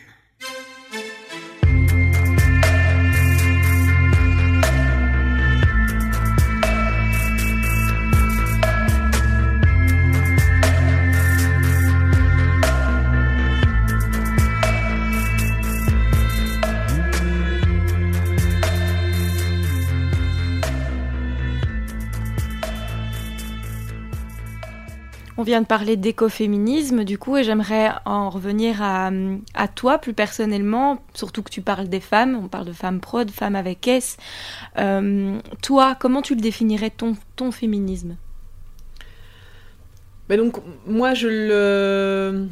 [25.41, 29.11] On vient de parler d'écoféminisme, du coup, et j'aimerais en revenir à,
[29.75, 33.31] toi plus personnellement, surtout que tu parles des femmes, on parle de femmes pro, de
[33.31, 34.19] femmes avec S.
[34.77, 38.17] Euh, toi, comment tu le définirais ton, ton féminisme?
[40.29, 42.49] Ben donc, moi, je le,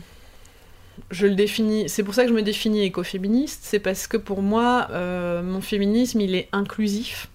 [1.11, 4.41] je le définis, c'est pour ça que je me définis écoféministe, c'est parce que pour
[4.41, 7.28] moi, euh, mon féminisme, il est inclusif.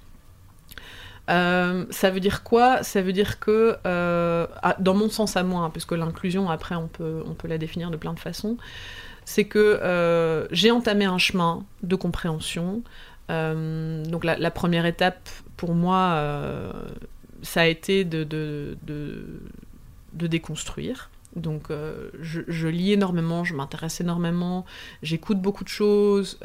[1.30, 2.84] Euh, ça veut dire quoi?
[2.84, 4.48] Ça veut dire que, euh,
[4.80, 7.92] dans mon sens à moi, hein, puisque l'inclusion, après, on peut, on peut la définir
[7.92, 8.58] de plein de façons,
[9.26, 12.84] c'est que euh, j'ai entamé un chemin de compréhension.
[13.30, 16.74] donc la, première étape, pour moi,
[17.42, 21.10] ça a été de, de, de, déconstruire.
[21.36, 21.70] Donc
[22.20, 24.66] je, lis énormément, je m'intéresse énormément,
[25.02, 26.38] j'écoute beaucoup de choses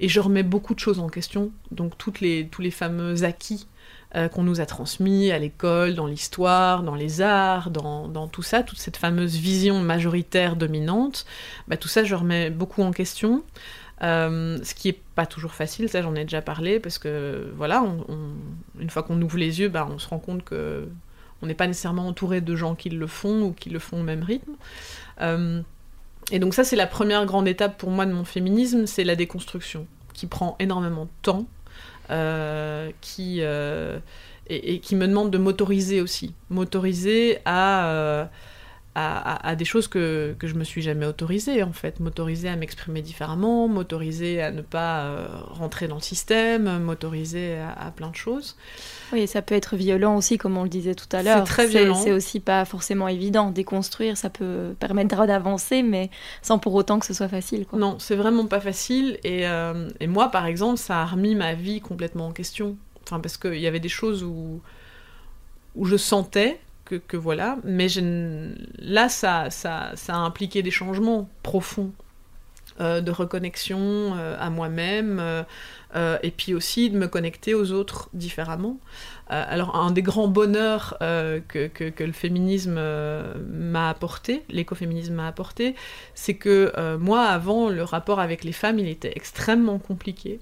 [0.00, 1.50] et je remets beaucoup de choses en question.
[1.70, 3.66] Donc toutes les, tous les fameux acquis
[4.14, 8.62] euh, qu'on nous a transmis à l'école, dans l'histoire, dans les arts, dans, tout ça,
[8.62, 11.24] toute cette fameuse vision majoritaire dominante,
[11.68, 13.42] bah, tout ça je remets beaucoup en question.
[14.02, 17.84] Euh, ce qui est pas toujours facile, ça j'en ai déjà parlé, parce que voilà,
[18.78, 20.88] une fois qu'on ouvre les yeux, bah, on se rend compte que
[21.42, 24.04] on n'est pas nécessairement entouré de gens qui le font ou qui le font au
[24.04, 24.52] même rythme.
[25.20, 25.60] Euh,
[26.30, 29.16] et donc ça c'est la première grande étape pour moi de mon féminisme, c'est la
[29.16, 31.46] déconstruction, qui prend énormément de temps,
[33.00, 33.40] qui,
[34.48, 36.34] et, qui me demande de m'autoriser aussi.
[36.50, 38.28] M'autoriser à
[38.94, 43.00] à, des choses que, que je me suis jamais autorisée en fait, m'autoriser à m'exprimer
[43.00, 48.56] différemment, m'autoriser à ne pas euh, rentrer dans le système, m'autoriser à, plein de choses.
[49.12, 51.38] Oui, ça peut être violent aussi, comme on le disait tout à l'heure.
[51.38, 51.94] C'est très violent.
[51.94, 53.50] C'est aussi pas forcément évident.
[53.50, 56.10] Déconstruire, ça peut permettre d'avancer, mais
[56.42, 57.66] sans pour autant que ce soit facile.
[57.66, 57.78] Quoi.
[57.78, 59.18] Non, c'est vraiment pas facile.
[59.24, 62.76] Et, euh, et, moi, par exemple, ça a remis ma vie complètement en question.
[63.04, 64.60] Enfin, parce qu'il y avait des choses où,
[65.76, 66.60] où je sentais
[66.96, 67.58] que, voilà.
[67.64, 67.88] Mais
[68.78, 71.92] là, ça, ça, ça, a impliqué des changements profonds
[72.80, 73.78] euh, de reconnexion
[74.16, 75.20] euh, à moi-même,
[75.94, 78.78] euh, et puis aussi de me connecter aux autres différemment.
[79.28, 82.80] alors, un des grands bonheurs que, que, le féminisme
[83.50, 85.74] m'a apporté, l'écoféminisme m'a apporté,
[86.14, 90.40] c'est que moi, avant, le rapport avec les femmes, il était extrêmement compliqué.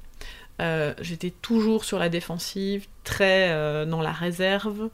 [1.00, 4.88] J'étais toujours sur la défensive, très dans la réserve.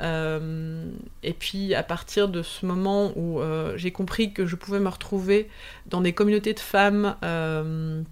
[0.00, 0.90] Euh,
[1.22, 4.88] et puis à partir de ce moment où euh, j'ai compris que je pouvais me
[4.88, 5.48] retrouver
[5.86, 8.02] dans des communautés de femmes euh,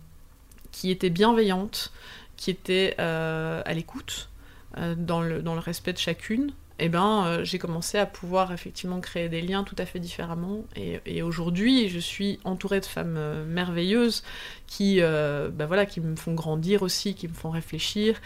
[0.70, 1.92] qui étaient bienveillantes,
[2.36, 4.28] qui étaient à l'écoute,
[4.96, 9.00] dans, le, dans le respect de chacune, eh ben, euh, j'ai commencé à pouvoir effectivement
[9.00, 10.64] créer des liens tout à fait différemment.
[10.76, 14.22] Et, aujourd'hui, je suis entourée de femmes euh, merveilleuses
[14.68, 18.20] qui, euh, ben voilà, qui me font grandir aussi, qui me font réfléchir.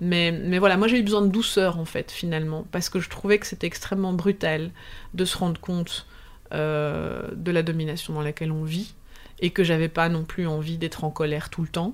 [0.00, 3.10] Mais, mais voilà, moi j'ai eu besoin de douceur en fait, finalement, parce que je
[3.10, 4.70] trouvais que c'était extrêmement brutal
[5.14, 6.06] de se rendre compte
[6.50, 8.94] de la domination dans laquelle on vit
[9.40, 11.92] et que j'avais pas non plus envie d'être en colère tout le temps.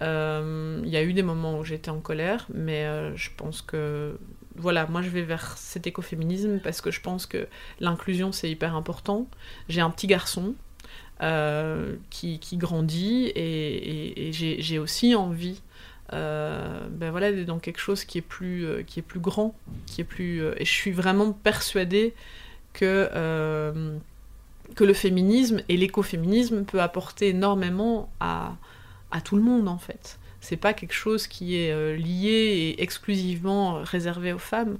[0.00, 2.86] Il y a eu des moments où j'étais en colère, mais
[3.16, 4.16] je pense que
[4.58, 7.46] voilà, moi je vais vers cet écoféminisme parce que je pense que
[7.80, 9.26] l'inclusion c'est hyper important.
[9.68, 10.54] J'ai un petit garçon
[11.22, 15.60] euh, qui, grandit et, j'ai aussi envie
[16.12, 19.54] euh, ben voilà, dans quelque chose qui est plus, euh, qui est plus grand,
[19.86, 22.14] qui est plus, et je suis vraiment persuadée
[22.72, 23.10] que,
[24.74, 28.56] que le féminisme et l'écoféminisme peut apporter énormément à,
[29.10, 30.18] à tout le monde en fait
[30.48, 34.78] c'est pas quelque chose qui est euh, lié et exclusivement réservé aux femmes,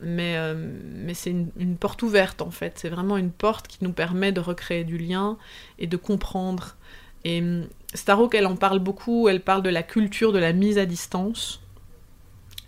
[0.00, 0.72] mais, euh,
[1.12, 2.78] c'est une, porte ouverte en fait.
[2.78, 5.36] C'est vraiment une porte qui nous permet de recréer du lien
[5.78, 6.76] et de comprendre.
[7.24, 10.78] Et hum, Starhawk, elle en parle beaucoup, elle parle de la culture de la mise
[10.78, 11.60] à distance.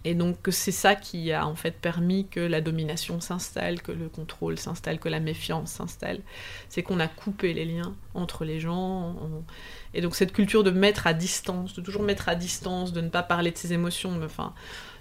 [0.04, 4.08] Et donc c'est ça qui a en fait permis que la domination s'installe, que le
[4.08, 6.20] contrôle s'installe, que la méfiance s'installe.
[6.68, 9.16] C'est qu'on a coupé les liens entre les gens.
[9.94, 13.08] Et donc cette culture de mettre à distance, de toujours mettre à distance, de ne
[13.08, 14.20] pas parler de ses émotions.
[14.24, 14.54] Enfin,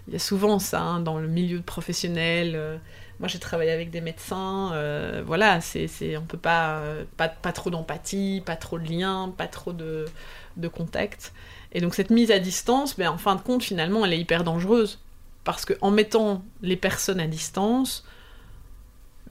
[0.07, 2.53] il y a souvent ça hein, dans le milieu professionnel.
[2.55, 2.77] Euh,
[3.19, 4.73] moi, j'ai travaillé avec des médecins.
[4.73, 9.31] Euh, voilà, c'est, on peut pas, euh, pas, pas trop d'empathie, pas trop de liens,
[9.37, 10.05] pas trop de,
[10.57, 11.31] de contact.
[11.73, 14.43] Et donc cette mise à distance, ben, en fin de compte, finalement, elle est hyper
[14.43, 14.99] dangereuse.
[15.43, 18.05] Parce qu'en mettant les personnes à distance,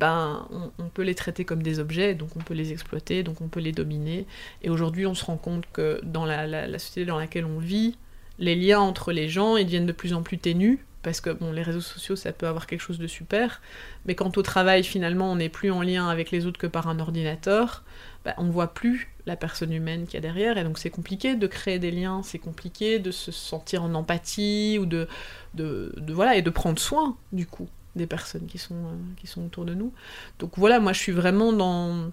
[0.00, 3.48] ben, on, peut les traiter comme des objets, donc on peut les exploiter, donc on
[3.48, 4.26] peut les dominer.
[4.62, 7.96] Et aujourd'hui, on se rend compte que dans la, société dans laquelle on vit,
[8.38, 11.62] les liens entre les gens, ils deviennent de plus en plus ténus, parce que les
[11.62, 13.62] réseaux sociaux, ça peut avoir quelque chose de super,
[14.04, 16.88] mais quand au travail, finalement, on n'est plus en lien avec les autres que par
[16.88, 17.84] un ordinateur,
[18.24, 20.90] ben, on ne voit plus la personne humaine qu'il y a derrière, et donc c'est
[20.90, 25.08] compliqué de créer des liens, c'est compliqué de se sentir en empathie, ou de,
[25.54, 29.26] de, de, voilà, et de prendre soin, du coup des personnes qui sont, euh, qui
[29.26, 29.92] sont autour de nous.
[30.38, 32.10] Donc voilà, moi je suis vraiment dans,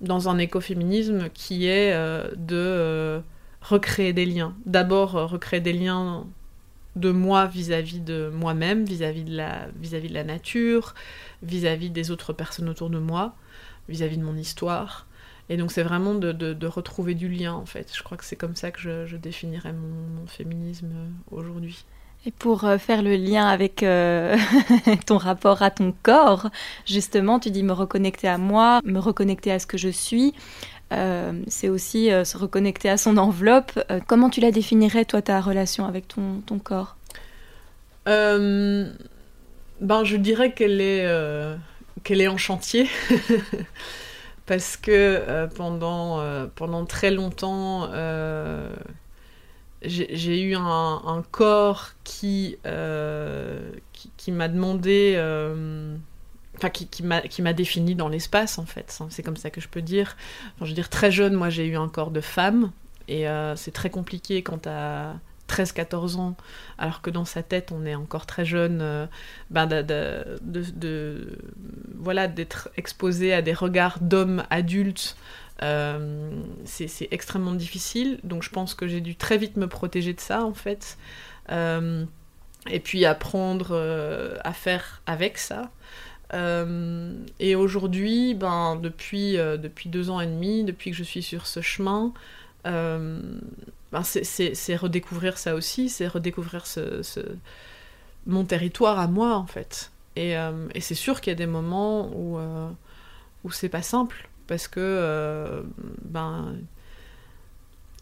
[0.00, 3.20] dans un écoféminisme qui est euh, de euh,
[3.62, 4.54] recréer des liens.
[4.66, 6.26] D'abord recréer des liens
[6.96, 10.94] de moi vis-à-vis de moi-même, vis-à-vis de, la, vis-à-vis de la nature,
[11.42, 13.34] vis-à-vis des autres personnes autour de moi,
[13.88, 15.06] vis-à-vis de mon histoire.
[15.48, 17.92] Et donc c'est vraiment de, retrouver du lien en fait.
[17.94, 20.90] Je crois que c'est comme ça que je, définirais mon féminisme
[21.30, 21.84] aujourd'hui.
[22.24, 24.36] Et pour euh, faire le lien avec euh,
[25.06, 26.50] ton rapport à ton corps,
[26.86, 30.32] justement, tu dis me reconnecter à moi, me reconnecter à ce que je suis.
[30.92, 33.78] Euh, c'est aussi se reconnecter à son enveloppe.
[34.06, 36.96] comment tu la définirais, toi, ta relation avec ton, corps?
[38.06, 38.94] Ben,
[39.80, 41.06] Je dirais qu'elle est,
[42.08, 42.88] est en chantier.
[44.46, 46.20] Parce que pendant,
[46.54, 47.88] pendant très longtemps
[49.84, 53.72] j'ai eu un, corps qui, euh,
[54.16, 55.96] qui, m'a demandé, euh,
[56.62, 60.16] enfin qui, m'a défini dans l'espace en fait, c'est comme ça que je peux dire.
[60.60, 62.70] je veux dire, très jeune, moi j'ai eu un corps de femme,
[63.08, 65.14] et euh, c'est très compliqué quand à
[65.48, 66.36] 13-14 ans,
[66.78, 69.08] alors que dans sa tête on est encore très jeune,
[69.50, 71.38] ben de, de,
[71.96, 75.16] voilà, d'être exposé à des regards d'hommes adultes
[76.64, 78.18] c'est extrêmement difficile.
[78.24, 80.96] Donc je pense que j'ai dû très vite me protéger de ça, en fait.
[81.50, 85.70] et puis apprendre à faire avec ça.
[86.32, 91.60] Et aujourd'hui, ben, depuis, depuis deux ans et demi, depuis que je suis sur ce
[91.60, 92.12] chemin,
[92.64, 97.02] ben c'est redécouvrir ça aussi, c'est redécouvrir ce,
[98.26, 99.90] mon territoire à moi, en fait.
[100.16, 102.68] Et, euh, et c'est sûr qu'il y a des moments où, euh,
[103.44, 105.62] où c'est pas simple, parce que, euh,
[106.04, 106.54] ben,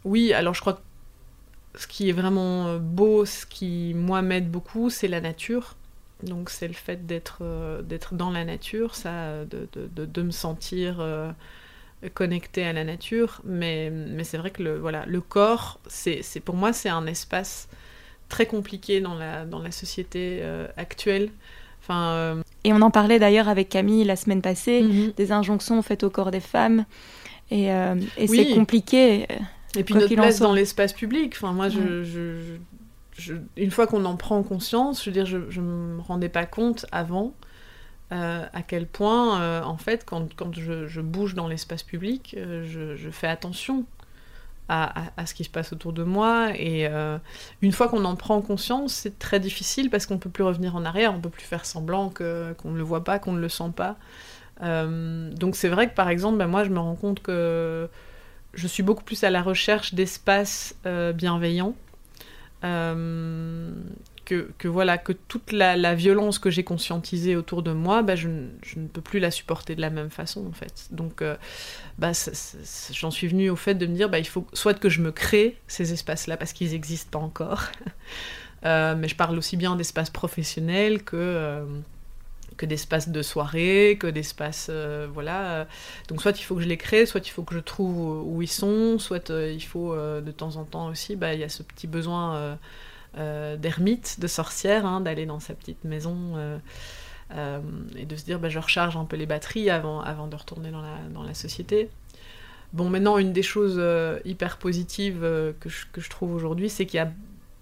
[0.05, 4.91] oui, alors je crois que ce qui est vraiment beau, ce qui, moi, m'aide beaucoup,
[4.91, 5.77] c'est la nature.
[6.23, 7.43] Donc c'est le fait d'être
[7.83, 11.05] d'être dans la nature, ça, de, de, de me sentir
[12.15, 13.41] connecté à la nature.
[13.45, 17.69] Mais, mais c'est vrai que le, voilà, le corps, c'est pour moi, c'est un espace
[18.29, 20.43] très compliqué dans la, dans la société
[20.77, 21.31] actuelle.
[21.91, 25.13] Euh, et on en parlait d'ailleurs avec Camille la semaine passée, mhm.
[25.17, 26.85] des injonctions faites au corps des femmes.
[27.51, 29.27] Et, euh, et c'est compliqué.
[29.31, 29.37] Euh,
[29.77, 31.35] et puis notre place dans l'espace public.
[31.37, 32.57] Enfin, moi, je, je,
[33.57, 36.87] une fois qu'on en prend conscience, je veux dire, je ne me rendais pas compte
[36.93, 37.35] avant
[38.11, 43.87] à quel point, en fait, quand, quand je, bouge dans l'espace public, je, fais attention
[44.71, 46.51] à, ce qui se passe autour de moi.
[46.55, 47.19] Et euh,
[47.61, 50.85] une fois qu'on en prend conscience, c'est très difficile parce qu'on peut plus revenir en
[50.85, 53.73] arrière, on peut plus faire semblant qu'on ne le voit pas, qu'on ne le sent
[53.75, 53.97] pas.
[54.63, 57.89] Euh, donc c'est vrai que par exemple, ben, moi je me rends compte que
[58.55, 60.77] je suis beaucoup plus à la recherche d'espaces
[62.65, 63.73] euh,
[64.59, 68.87] que, voilà, que toute la, violence que j'ai conscientisée autour de moi, bah, je, ne
[68.87, 70.87] peux plus la supporter de la même façon en fait.
[70.93, 71.37] Donc euh,
[71.99, 72.13] bah,
[72.93, 75.11] j'en suis venue au fait de me dire, bah, il faut soit que je me
[75.11, 77.65] crée ces espaces-là parce qu'ils n'existent pas encore,
[78.65, 81.67] euh, mais je parle aussi bien d'espaces professionnels que...
[82.61, 84.71] Euh, que d'espaces de soirée, que d'espaces,
[85.13, 85.67] voilà.
[86.09, 88.43] Donc soit il faut que je les crée, soit il faut que je trouve où
[88.43, 91.63] ils sont, soit il faut de temps en temps aussi, bah, il y a ce
[91.63, 92.59] petit besoin
[93.19, 96.59] euh, d'ermite, de sorcière, hein, d'aller dans sa petite maison euh,
[97.35, 97.59] euh,
[97.97, 100.71] et de se dire bah, je recharge un peu les batteries avant, avant de retourner
[100.71, 101.91] dans la, dans la société.
[102.73, 103.83] Bon, maintenant, une des choses
[104.25, 107.11] hyper positives que, que je trouve aujourd'hui, c'est qu'il y a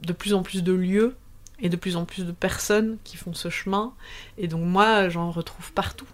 [0.02, 1.16] de plus en plus de lieux
[1.60, 3.92] et de plus en plus de personnes qui font ce chemin.
[4.36, 6.08] Et donc moi, j'en retrouve partout.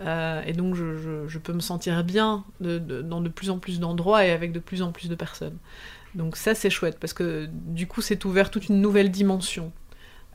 [0.00, 4.52] et donc je, peux me sentir bien dans de plus en plus d'endroits et avec
[4.52, 5.58] de plus en plus de personnes.
[6.14, 9.72] Donc ça c'est chouette parce que du coup c'est ouvert toute une nouvelle dimension.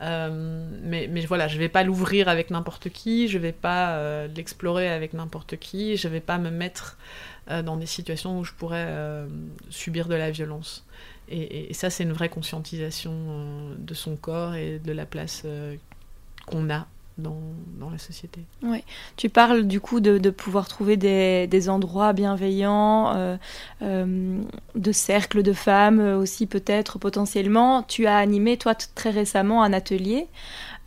[0.02, 4.90] Euh, mais, voilà, je vais pas l'ouvrir avec n'importe qui, je vais pas euh, l'explorer
[4.90, 6.98] avec n'importe qui, je vais pas me mettre
[7.50, 8.88] euh, dans des situations où je pourrais
[9.70, 10.86] subir de la violence.
[11.32, 13.12] Et ça c'est une vraie conscientisation
[13.78, 15.46] de son corps et de la place
[16.46, 17.40] qu'on a dans,
[17.80, 18.42] dans, la société.
[18.64, 18.84] Oui,
[19.18, 23.38] tu parles du coup de, de pouvoir trouver des, des endroits bienveillants, euh,
[23.82, 24.42] euh,
[24.76, 27.84] de cercles de femmes aussi peut-être potentiellement.
[27.84, 30.28] Tu as animé toi très récemment un atelier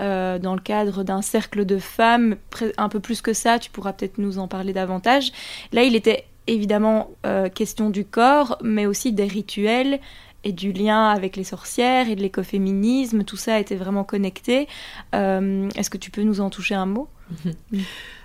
[0.01, 2.37] euh, dans le cadre d'un cercle de femmes,
[2.77, 5.33] un peu plus que ça, tu pourras peut-être nous en parler davantage.
[5.73, 7.11] Là, il était évidemment
[7.55, 9.99] question du corps, mais aussi des rituels
[10.45, 14.69] et du lien avec les sorcières et de l'écoféminisme, tout ça était vraiment connecté.
[15.15, 17.09] Euh, est-ce que tu peux nous en toucher un mot?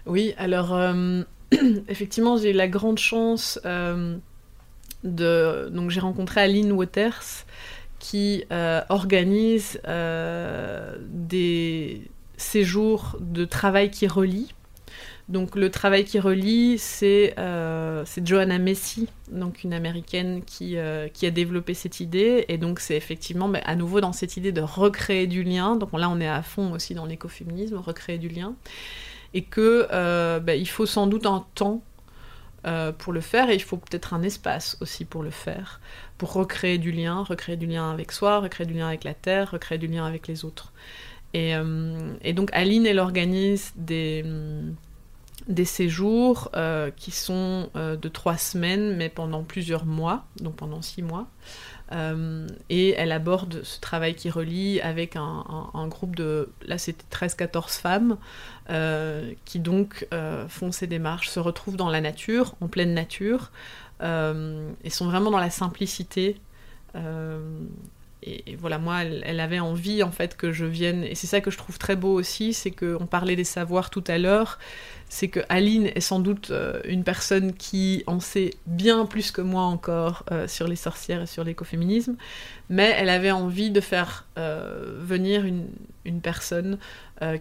[0.06, 1.24] Oui, alors euh,
[1.88, 4.18] effectivement, j'ai eu la grande chance euh,
[5.04, 5.70] de...
[5.72, 7.46] Donc j'ai rencontré Aline Waters
[8.00, 8.46] qui
[8.90, 9.80] organise
[11.10, 12.02] des
[12.38, 14.54] séjours de travail qui relient
[15.30, 21.28] donc le travail qui relie, c'est euh, Johanna Messi, donc une américaine qui, euh, qui,
[21.28, 22.46] a développé cette idée.
[22.48, 25.76] Et donc c'est effectivement bah, à nouveau dans cette idée de recréer du lien.
[25.76, 28.56] Donc là on est à fond aussi dans l'écoféminisme, recréer du lien.
[29.36, 31.84] Et que euh, bah, il faut sans doute un temps
[32.98, 35.80] pour le faire et il faut peut-être un espace aussi pour le faire,
[36.18, 39.52] pour recréer du lien, recréer du lien avec soi, recréer du lien avec la terre,
[39.52, 40.74] recréer du lien avec les autres.
[41.34, 41.54] Et
[42.34, 44.26] donc Aline, elle organise des
[45.50, 50.82] des séjours euh, qui sont euh, de trois semaines, mais pendant plusieurs mois, donc pendant
[50.84, 51.28] six mois.
[51.92, 57.80] Euh, et elle aborde ce travail qui relie avec un, groupe de, là c'était 13-14
[57.82, 58.18] femmes,
[59.46, 60.08] qui donc
[60.48, 63.52] font ces démarches, se retrouvent dans la nature, en pleine nature,
[64.04, 66.40] et sont vraiment dans la simplicité.
[68.22, 71.52] Et, voilà, moi, elle, avait envie en fait que je vienne, et c'est ça que
[71.52, 74.60] je trouve très beau aussi, c'est qu'on parlait des savoirs tout à l'heure,
[75.08, 79.42] c'est que Aline est sans doute euh, une personne qui en sait bien plus que
[79.42, 82.18] moi encore euh, sur les sorcières et sur l'écoféminisme,
[82.70, 85.68] mais elle avait envie de faire euh, venir une,
[86.22, 86.80] personne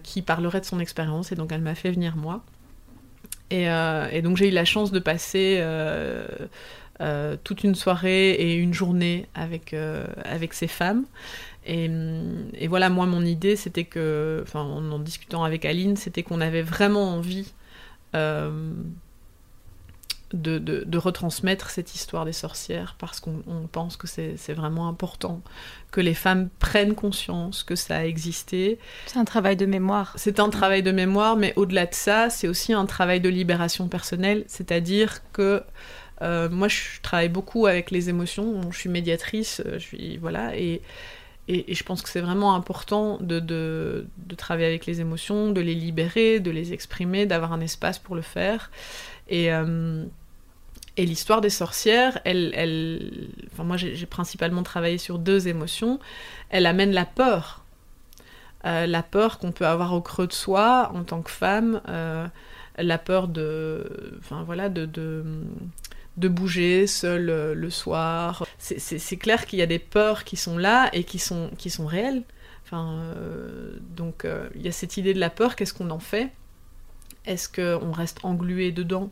[0.03, 2.45] qui parlerait de son expérience, et donc elle m'a fait venir moi.
[3.51, 5.59] Et donc j'ai eu la chance de passer
[7.45, 9.75] toute une soirée et une journée avec,
[10.25, 11.05] avec ces femmes.
[11.67, 11.91] Et,
[12.55, 16.41] et, voilà, moi, mon idée, c'était que, enfin, en, en discutant avec Aline, c'était qu'on
[16.41, 17.53] avait vraiment envie
[20.33, 23.43] de, de, retransmettre cette histoire des sorcières parce qu'on
[23.73, 25.41] pense que c'est vraiment important
[25.91, 28.79] que les femmes prennent conscience que ça a existé.
[29.07, 30.13] C'est un travail de mémoire.
[30.17, 33.89] C'est un travail de mémoire, mais au-delà de ça, c'est aussi un travail de libération
[33.89, 35.63] personnelle, c'est-à-dire que
[36.23, 38.71] euh, moi, je travaille beaucoup avec les émotions.
[38.71, 40.83] Je suis médiatrice, euh, je suis voilà, et,
[41.49, 44.07] et, je pense que c'est vraiment important de, de,
[44.37, 48.23] travailler avec les émotions, de les libérer, de les exprimer, d'avoir un espace pour le
[48.23, 48.71] faire.
[49.29, 50.05] Et, euh,
[50.97, 53.29] et l'histoire des sorcières, elle, elle...
[53.53, 56.01] Enfin, moi j'ai principalement travaillé sur deux émotions.
[56.51, 57.65] Elle amène la peur.
[58.65, 61.81] La peur qu'on peut avoir au creux de soi en tant que femme,
[62.77, 64.85] la peur de, enfin voilà, de,
[66.19, 68.47] de bouger seule euh, le soir.
[68.59, 71.87] C'est clair qu'il y a des peurs qui sont là et qui sont, qui sont
[71.87, 72.23] réelles.
[72.65, 73.01] Enfin,
[73.97, 75.57] donc il y a cette idée de la peur.
[75.57, 76.31] Qu'est-ce qu'on en fait?
[77.25, 79.11] Est-ce qu'on reste englué dedans?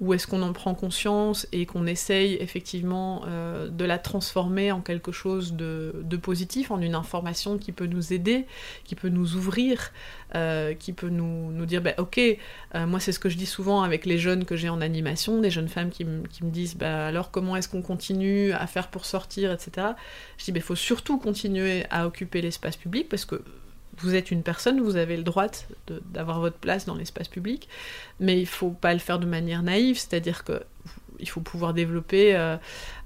[0.00, 4.82] Ou est-ce qu'on en prend conscience et qu'on essaye effectivement euh, de la transformer en
[4.82, 8.46] quelque chose de, positif, en une information qui peut nous aider,
[8.84, 9.92] qui peut nous ouvrir,
[10.34, 13.82] euh, qui peut nous, dire, bah, ok, euh, moi c'est ce que je dis souvent
[13.82, 17.06] avec les jeunes que j'ai en animation, des jeunes femmes qui, qui me disent, bah,
[17.06, 19.88] alors comment est-ce qu'on continue à faire pour sortir, etc.
[20.36, 23.42] Je dis, il bah, faut surtout continuer à occuper l'espace public parce que
[23.98, 25.46] vous êtes une personne, vous avez le droit
[26.12, 27.68] d'avoir votre place dans l'espace public,
[28.20, 30.62] mais il faut pas le faire de manière naïve, c'est-à-dire que
[31.18, 32.56] il faut pouvoir développer euh,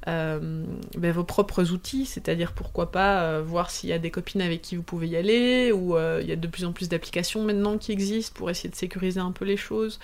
[0.09, 0.64] euh,
[0.97, 4.62] ben, vos propres outils, c'est-à-dire pourquoi pas euh, voir s'il y a des copines avec
[4.62, 7.78] qui vous pouvez y aller, ou il y a de plus en plus d'applications maintenant
[7.78, 10.01] qui existent pour essayer de sécuriser un peu les choses.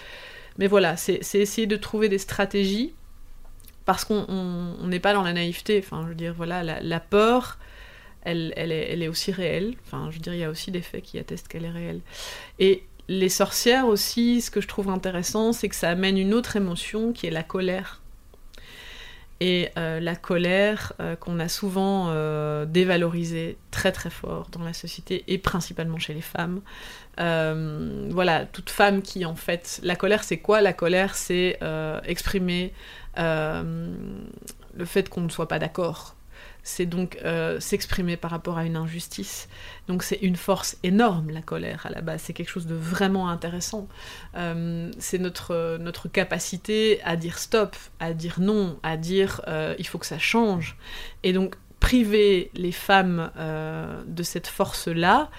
[0.58, 2.94] Mais voilà, c'est essayer de trouver des stratégies,
[3.84, 7.58] parce qu'on n'est pas dans la naïveté, enfin je veux dire, voilà, la peur
[8.26, 8.72] elle,
[9.02, 9.74] est, aussi réelle.
[9.86, 12.00] Enfin, je dire, il y a aussi des faits qui attestent qu'elle est réelle.
[12.58, 16.56] Et les sorcières aussi, ce que je trouve intéressant, c'est que ça amène une autre
[16.56, 18.00] émotion qui est la colère.
[19.40, 24.72] Et euh, la colère euh, qu'on a souvent euh, dévalorisée très très fort dans la
[24.72, 26.62] société et principalement chez les femmes.
[27.18, 29.80] voilà, toute femme qui en fait...
[29.82, 30.62] La colère c'est quoi?
[30.62, 31.58] La colère c'est
[32.04, 32.72] exprimer
[33.16, 36.15] le fait qu'on ne soit pas d'accord
[36.66, 39.48] c'est donc euh, s'exprimer par rapport à une injustice.
[39.86, 42.22] Donc c'est une force énorme, la colère, à la base.
[42.24, 43.86] C'est quelque chose de vraiment intéressant.
[44.36, 49.86] Euh, c'est notre, notre capacité à dire stop, à dire non, à dire euh, il
[49.86, 50.76] faut que ça change.
[51.22, 53.30] Et donc priver les femmes
[54.08, 55.30] de cette force-là,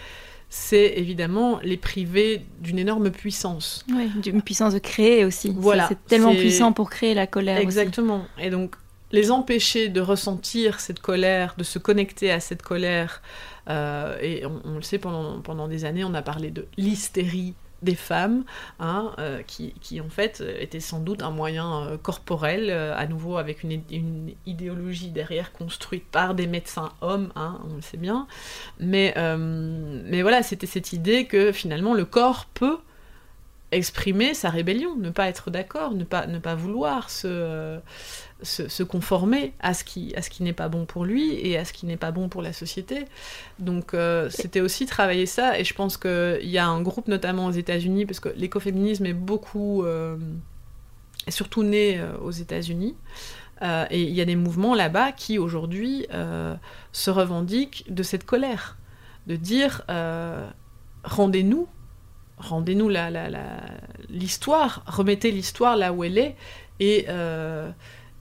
[0.47, 3.86] c'est évidemment les priver d'une énorme puissance.
[3.89, 5.53] Oui, d'une puissance de créer aussi.
[5.53, 5.89] Voilà.
[5.89, 7.57] C'est tellement puissant pour créer la colère.
[7.57, 8.25] Exactement.
[8.39, 8.78] Et donc
[9.11, 13.21] les empêcher de ressentir cette colère, de se connecter à cette colère.
[13.69, 17.53] Euh, et on, le sait, pendant, des années, on a parlé de l'hystérie
[17.83, 18.43] des femmes,
[18.79, 23.61] hein, euh, qui, en fait était sans doute un moyen euh, corporel, à nouveau avec
[23.63, 28.27] une, idéologie derrière construite par des médecins hommes, hein, on le sait bien.
[28.79, 29.13] Mais
[30.21, 32.79] voilà, c'était cette idée que finalement le corps peut
[33.72, 37.80] exprimer sa rébellion, ne pas être d'accord, ne pas, ne pas vouloir se,
[38.41, 41.86] se, conformer à ce qui, qui n'est pas bon pour lui et à ce qui
[41.86, 43.05] n'est pas bon pour la société.
[43.59, 47.47] Donc euh, c'était aussi travailler ça, et je pense qu'il y a un groupe notamment
[47.47, 50.15] aux États-Unis, parce que l'écoféminisme est beaucoup, euh,
[51.28, 52.95] surtout né euh, aux États-Unis.
[53.89, 56.07] et il y a des mouvements là-bas qui aujourd'hui
[56.91, 58.78] se revendiquent de cette colère,
[59.26, 59.82] de dire
[61.03, 61.68] rendez-nous
[62.38, 62.89] rendez-nous
[64.09, 66.35] l'histoire, remettez l'histoire là où elle est,
[66.79, 67.07] et,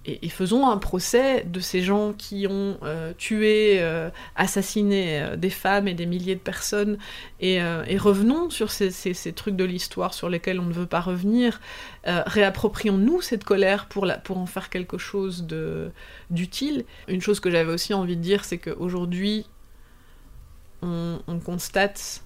[0.06, 5.50] et, faisons un procès de ces gens qui ont euh, tué, euh, assassiné euh, des
[5.50, 6.98] femmes et des milliers de personnes,
[7.40, 7.60] et,
[7.98, 8.92] revenons sur ces,
[9.34, 11.60] trucs de l'histoire sur lesquels on ne veut pas revenir.
[12.04, 15.46] Réapproprions-nous cette colère pour, pour en faire quelque chose
[16.30, 16.84] d'utile.
[17.08, 19.46] Une chose que j'avais aussi envie de dire, c'est qu'aujourd'hui,
[20.82, 22.22] on, on, constate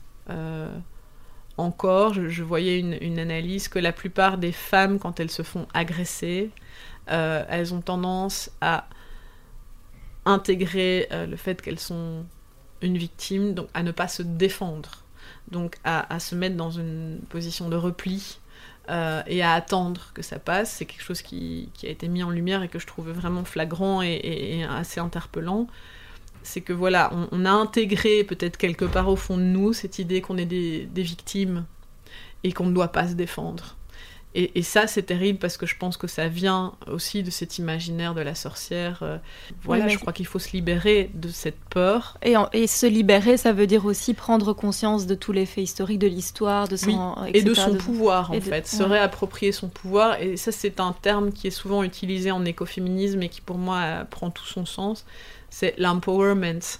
[1.61, 6.50] encore, je, voyais une, analyse, que la plupart des femmes, quand elles se font agresser,
[7.11, 8.88] euh, elles ont tendance à
[10.24, 12.24] intégrer euh, le fait qu'elles sont
[12.82, 15.04] une victime, donc à ne pas se défendre,
[15.50, 18.38] donc à, se mettre dans une position de repli
[18.88, 20.70] euh, et à attendre que ça passe.
[20.72, 24.02] C'est quelque chose qui, a été mis en lumière et que je trouvais vraiment flagrant
[24.02, 25.66] et, assez interpellant.
[26.43, 30.20] C'est que voilà, on, a intégré peut-être quelque part au fond de nous cette idée
[30.20, 31.64] qu'on est des victimes
[32.45, 33.76] et qu'on ne doit pas se défendre.
[34.33, 38.14] Et, ça, c'est terrible parce que je pense que ça vient aussi de cet imaginaire
[38.14, 39.01] de la sorcière.
[39.03, 39.18] Euh,
[39.64, 42.16] voilà, je crois qu'il faut se libérer de cette peur.
[42.22, 45.99] Et, et, se libérer, ça veut dire aussi prendre conscience de tous les faits historiques
[45.99, 50.20] de l'histoire, de son et de son pouvoir en fait, se réapproprier son pouvoir.
[50.20, 54.07] Et ça, c'est un terme qui est souvent utilisé en écoféminisme et qui pour moi
[54.11, 55.07] prend tout son sens.
[55.49, 56.78] C'est l'empowerment.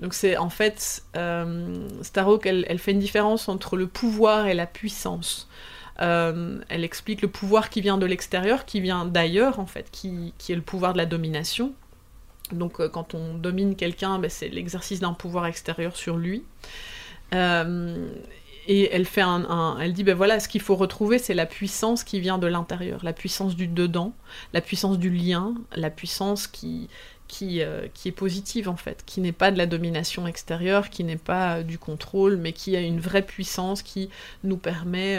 [0.00, 4.54] Donc c'est en fait, euh, Starhawk, elle, elle fait une différence entre le pouvoir et
[4.54, 5.46] la puissance.
[6.00, 10.32] Euh, elle explique le pouvoir qui vient de l'extérieur, qui vient d'ailleurs en fait, qui,
[10.48, 11.74] est le pouvoir de la domination.
[12.52, 16.42] Donc euh, quand on domine quelqu'un, ben, c'est l'exercice d'un pouvoir extérieur sur lui.
[17.34, 18.08] Euh,
[18.66, 22.04] et elle fait un, elle dit ben voilà, ce qu'il faut retrouver, c'est la puissance
[22.04, 24.14] qui vient de l'intérieur, la puissance du dedans,
[24.52, 26.88] la puissance du lien, la puissance qui
[27.30, 27.62] qui,
[27.94, 31.62] qui est positive en fait, qui n'est pas de la domination extérieure, qui n'est pas
[31.62, 34.10] du contrôle, mais qui a une vraie puissance qui
[34.44, 35.18] nous permet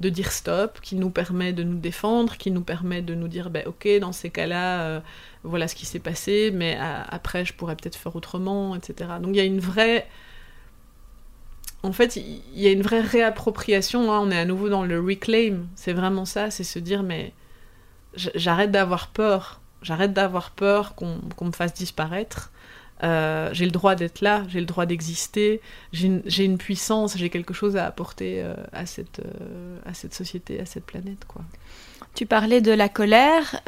[0.00, 3.50] de dire stop, qui nous permet de nous défendre, qui nous permet de nous dire
[3.50, 5.00] ben, ok, dans ces cas-là, euh,
[5.44, 6.78] voilà ce qui s'est passé, mais
[7.08, 9.10] après je pourrais peut-être faire autrement, etc.
[9.20, 10.08] Donc il y a une vraie.
[11.82, 14.12] En fait, il y a une vraie réappropriation.
[14.12, 14.20] Hein.
[14.22, 15.66] On est à nouveau dans le reclaim.
[15.76, 17.32] C'est vraiment ça, c'est se dire mais
[18.14, 19.59] j'arrête d'avoir peur.
[19.82, 22.50] J'arrête d'avoir peur qu'on me fasse disparaître.
[23.02, 25.60] Euh, j'ai le droit d'être là, j'ai le droit d'exister,
[25.92, 30.60] j'ai une, puissance, j'ai quelque chose à apporter euh, à, cette, euh, à cette société,
[30.60, 31.24] à cette planète.
[31.26, 31.42] Quoi.
[32.14, 33.62] Tu parlais de la colère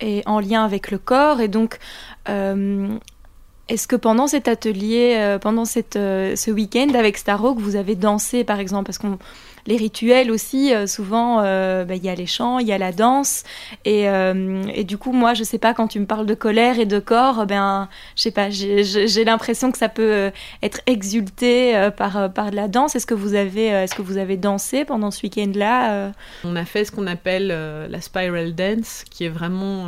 [0.00, 1.78] et en lien avec le corps, et donc
[2.26, 8.86] est-ce que pendant cet atelier, pendant ce week-end avec Starhawk, vous avez dansé par exemple?
[8.86, 9.18] Parce qu'on
[9.66, 12.78] les rituels aussi, euh, souvent, euh, bah, il y a les chants, il y a
[12.78, 13.44] la danse.
[13.86, 16.86] Euh, et, du coup, moi, je sais pas, quand tu me parles de colère et
[16.86, 20.30] de corps, ben, je sais pas, j'ai l'impression que ça peut
[20.62, 22.96] être exulté par, par de la danse.
[22.96, 26.12] Est-ce que, vous avez, est que vous avez dansé pendant ce week-end-là
[26.44, 29.86] On a fait ce qu'on appelle la spiral dance, qui est vraiment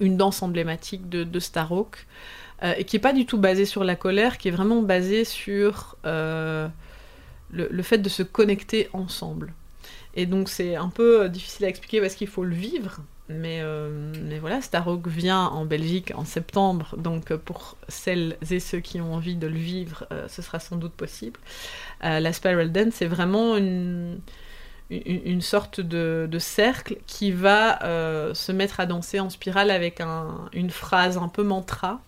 [0.00, 2.06] une danse emblématique de, de Starhawk.
[2.76, 5.96] et qui n'est pas du tout basée sur la colère, qui est vraiment basée sur
[7.52, 9.52] le, fait de se connecter ensemble.
[10.14, 12.98] Et donc c'est un peu euh, difficile à expliquer parce qu'il faut le vivre.
[13.28, 18.60] Mais, euh, mais voilà, Starhawk vient en Belgique en septembre, donc euh, pour celles et
[18.60, 21.40] ceux qui ont envie de le vivre, ce sera sans doute possible.
[22.02, 24.20] la Spiral Dance, c'est vraiment une,
[24.90, 27.78] une, sorte de, cercle qui va
[28.34, 30.02] se mettre à danser en spirale avec
[30.52, 32.02] une phrase un peu mantra.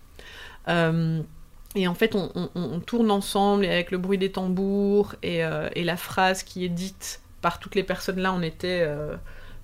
[1.75, 5.97] Et en fait, on, tourne ensemble et avec le bruit des tambours euh, et, la
[5.97, 9.16] phrase qui est dite par toutes les personnes là, on était euh,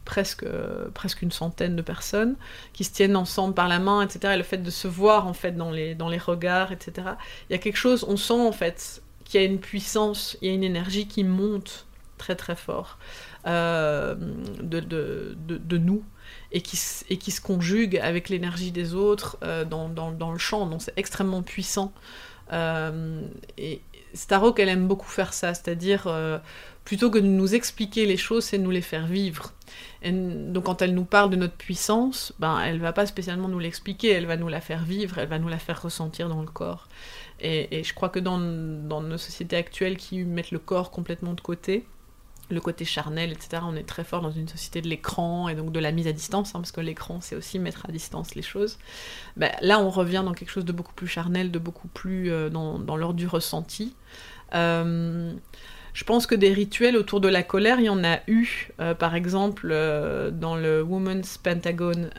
[0.05, 0.45] presque,
[0.93, 2.35] presque une centaine de personnes
[2.73, 4.35] qui se tiennent ensemble par la main, etc.
[4.35, 7.11] Et le fait de se voir en fait dans les regards, etc.
[7.49, 10.49] Il y a quelque chose, on sent en fait qu'il y a une puissance, il
[10.49, 11.87] y a une énergie qui monte
[12.19, 12.99] très très fort
[13.47, 14.15] euh,
[14.61, 16.05] de, de, de nous
[16.53, 16.79] et qui,
[17.09, 20.67] et qui se conjugue avec l'énergie des autres euh, dans, dans, dans, le chant.
[20.67, 21.93] Donc c'est extrêmement puissant.
[22.53, 23.23] Euh,
[23.57, 23.81] et
[24.13, 26.07] Starhawk, elle aime beaucoup faire ça, c'est-à-dire
[26.85, 29.55] plutôt que de nous expliquer les choses, c'est de nous les faire vivre.
[30.03, 33.59] Et donc quand elle nous parle de notre puissance, ben, elle va pas spécialement nous
[33.59, 36.49] l'expliquer, elle va nous la faire vivre, elle va nous la faire ressentir dans le
[36.49, 36.89] corps.
[37.41, 41.33] Et, et je crois que dans, dans nos sociétés actuelles qui mettent le corps complètement
[41.33, 41.87] de côté,
[42.51, 43.63] le côté charnel, etc.
[43.65, 46.13] On est très fort dans une société de l'écran et donc de la mise à
[46.13, 48.79] distance, hein, parce que l'écran, c'est aussi mettre à distance les choses.
[49.37, 52.51] Ben, là, on revient dans quelque chose de beaucoup plus charnel, de beaucoup plus euh,
[52.51, 53.95] dans, dans l'ordre du ressenti.
[54.55, 55.33] Euh,
[55.93, 58.95] je pense que des rituels autour de la colère, il y en a eu, euh,
[58.95, 59.69] par exemple,
[60.33, 62.11] dans le Women's Pentagon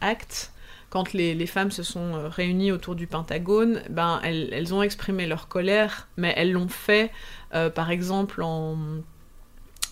[0.00, 0.52] Act.
[0.88, 5.26] Quand les, les, femmes se sont réunies autour du Pentagone, ben, elles, elles ont exprimé
[5.26, 7.12] leur colère, mais elles l'ont fait,
[7.50, 8.76] par exemple, en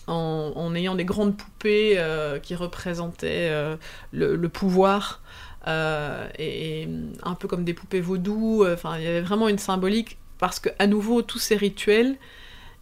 [0.09, 3.75] en, ayant des grandes poupées euh, qui représentaient euh,
[4.11, 5.21] le, pouvoir.
[5.67, 6.87] Euh, et,
[7.23, 10.69] un peu comme des poupées vaudou, enfin il y avait vraiment une symbolique parce que
[10.79, 12.17] à nouveau tous ces rituels,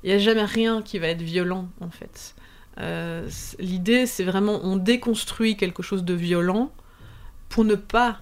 [0.03, 2.35] il n'y a jamais rien qui va être violent en fait.
[3.59, 6.71] L'idée c'est vraiment on déconstruit quelque chose de violent
[7.49, 8.21] pour ne pas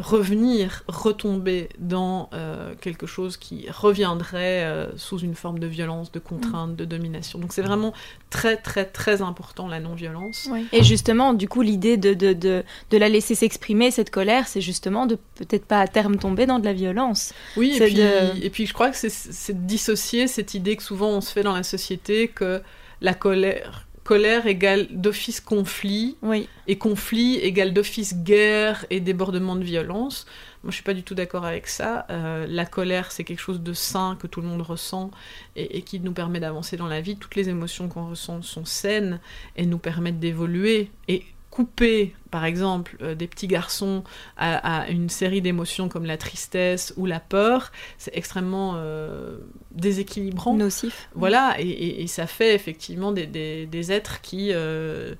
[0.00, 6.18] revenir, retomber dans euh, quelque chose qui reviendrait euh, sous une forme de violence, de
[6.18, 7.38] contrainte, de domination.
[7.38, 7.92] Donc c'est vraiment
[8.30, 10.48] très très très important la non-violence.
[10.72, 14.60] Et justement, du coup, l'idée de, de, de, de, la laisser s'exprimer, cette colère, c'est
[14.60, 17.32] justement de peut-être pas à terme tomber dans de la violence.
[17.56, 18.00] Oui, et puis,
[18.42, 21.42] et puis je crois que c'est de dissocier cette idée que souvent on se fait
[21.42, 22.62] dans la société que
[23.00, 26.48] la colère colère égale d'office conflit, Oui.
[26.66, 30.26] et conflit égale d'office guerre et débordement de violence.
[30.64, 32.06] Moi, je suis pas du tout d'accord avec ça.
[32.10, 35.12] Euh, la colère, c'est quelque chose de sain que tout le monde ressent
[35.54, 37.16] et, et qui nous permet d'avancer dans la vie.
[37.18, 39.20] Toutes les émotions qu'on ressent sont saines
[39.54, 40.90] et nous permettent d'évoluer.
[41.06, 44.04] Et couper, par exemple, euh, des petits garçons
[44.36, 49.38] à, à une série d'émotions comme la tristesse ou la peur, c'est extrêmement euh,
[49.72, 50.54] déséquilibrant.
[50.54, 51.08] Nocif.
[51.14, 55.14] Voilà, et, et- et ça fait effectivement des, des- des êtres qui, euh,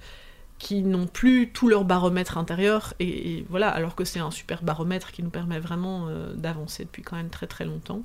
[0.61, 4.63] qui n'ont plus tout leur baromètre intérieur, et, et voilà, alors que c'est un super
[4.63, 8.03] baromètre qui nous permet vraiment d'avancer depuis quand même très très longtemps.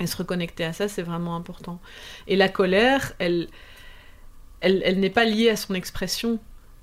[0.00, 1.78] Et se reconnecter à ça, c'est vraiment important.
[2.26, 3.46] Et la colère, elle,
[4.60, 6.40] elle, elle n'est pas liée à son expression.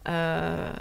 [0.08, 0.72] Euh,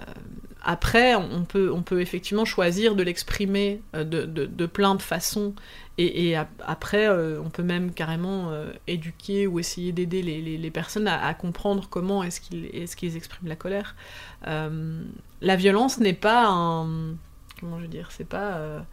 [0.62, 5.54] après, on peut, on peut effectivement choisir de l'exprimer euh, de, de- plein de façons.
[5.98, 8.52] Et, et ap- après, euh, on peut même carrément
[8.86, 13.48] éduquer ou essayer d'aider les, les- personnes à, comprendre comment est-ce qu'ils est qu'ils expriment
[13.48, 13.94] la colère.
[14.46, 17.14] La violence n'est pas un...
[17.60, 18.84] Comment je veux dire C'est pas...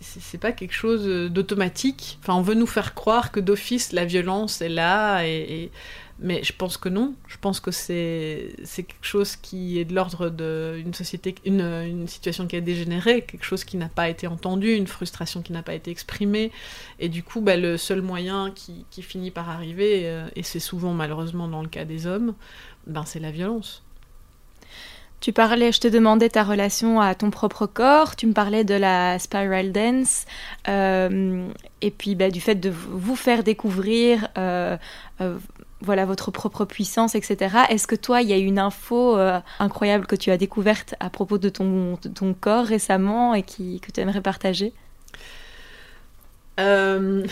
[0.00, 2.18] c'est- pas quelque chose d'automatique.
[2.22, 5.70] Enfin, on veut nous faire croire que d'office la violence est là, et-
[6.18, 7.14] mais je pense que non.
[7.28, 12.46] Je pense que c'est quelque chose qui est de l'ordre d'une société, une, une situation
[12.46, 15.74] qui a dégénéré, quelque chose qui n'a pas été entendu, une frustration qui n'a pas
[15.74, 16.52] été exprimée,
[16.98, 20.60] et du coup, bah, le seul moyen qui, qui finit par arriver, euh, et c'est
[20.60, 22.34] souvent malheureusement dans le cas des hommes,
[22.86, 23.82] ben c'est la violence.
[25.20, 28.74] Tu parlais, je te demandais ta relation à ton propre corps, tu me parlais de
[28.74, 30.26] la spiral dance,
[30.68, 31.48] euh,
[31.80, 34.76] et puis bah, du fait de vous faire découvrir euh,
[35.80, 37.56] voilà, votre propre puissance, etc.
[37.68, 41.10] Est-ce que toi, il y a une info euh, incroyable que tu as découverte à
[41.10, 41.98] propos de ton,
[42.40, 44.72] corps récemment et qui, que tu aimerais partager?
[46.58, 47.26] Euh,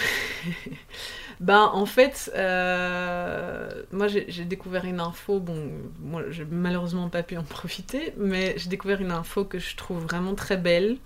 [1.41, 7.39] ben, en fait, euh, moi j'ai découvert une info, bon, moi j'ai malheureusement pas pu
[7.39, 10.99] en profiter, mais j'ai découvert une info que je trouve vraiment très belle.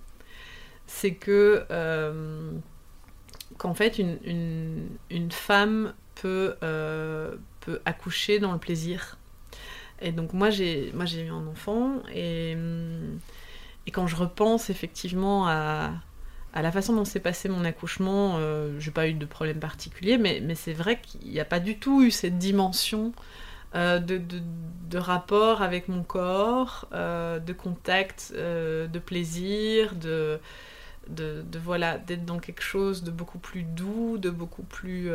[0.87, 1.65] C'est que,
[3.57, 9.17] qu'en fait, une femme peut, euh, peut accoucher dans le plaisir.
[10.01, 13.19] Et donc, moi j'ai moi, j'ai eu un enfant, et, hum,
[13.87, 15.93] et quand je repense effectivement à
[16.53, 20.17] à la façon dont s'est passé mon accouchement, euh, j'ai pas eu de problème particulier,
[20.17, 23.13] mais, mais c'est vrai qu'il n'y a pas du tout eu cette dimension
[23.75, 24.19] euh, de,
[24.89, 30.39] de, rapport avec mon corps, euh, de contact, de plaisir, de,
[31.07, 35.11] de, voilà, d'être dans quelque chose de beaucoup plus doux, de beaucoup plus.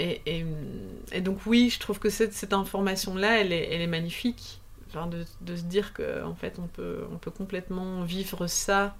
[0.00, 4.60] Et, donc, oui, je trouve que cette, information-là, elle est, magnifique.
[5.10, 8.96] De, se dire qu'en en fait, on peut, complètement vivre ça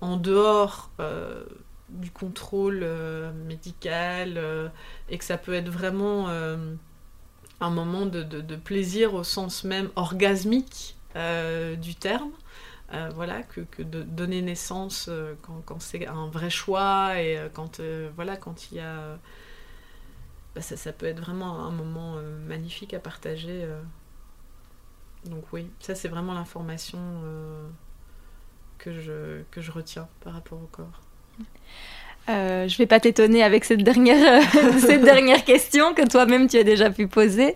[0.00, 1.44] en dehors euh,
[1.88, 4.68] du contrôle euh, médical euh,
[5.08, 11.94] et que ça peut être vraiment un moment de, plaisir au sens même orgasmique du
[11.94, 12.30] terme.
[13.16, 15.10] Voilà, que, que, de donner naissance
[15.64, 17.80] quand, c'est un vrai choix et quand
[18.14, 19.18] voilà quand il y a
[20.56, 23.64] bah, ça, peut être vraiment un moment euh, magnifique à partager
[25.28, 27.68] donc oui ça c'est vraiment l'information euh,
[28.78, 28.92] que
[29.60, 31.02] je, retiens par rapport au corps.
[32.28, 37.06] Euh, je vais pas t'étonner avec cette dernière, question que toi-même tu as déjà pu
[37.06, 37.54] poser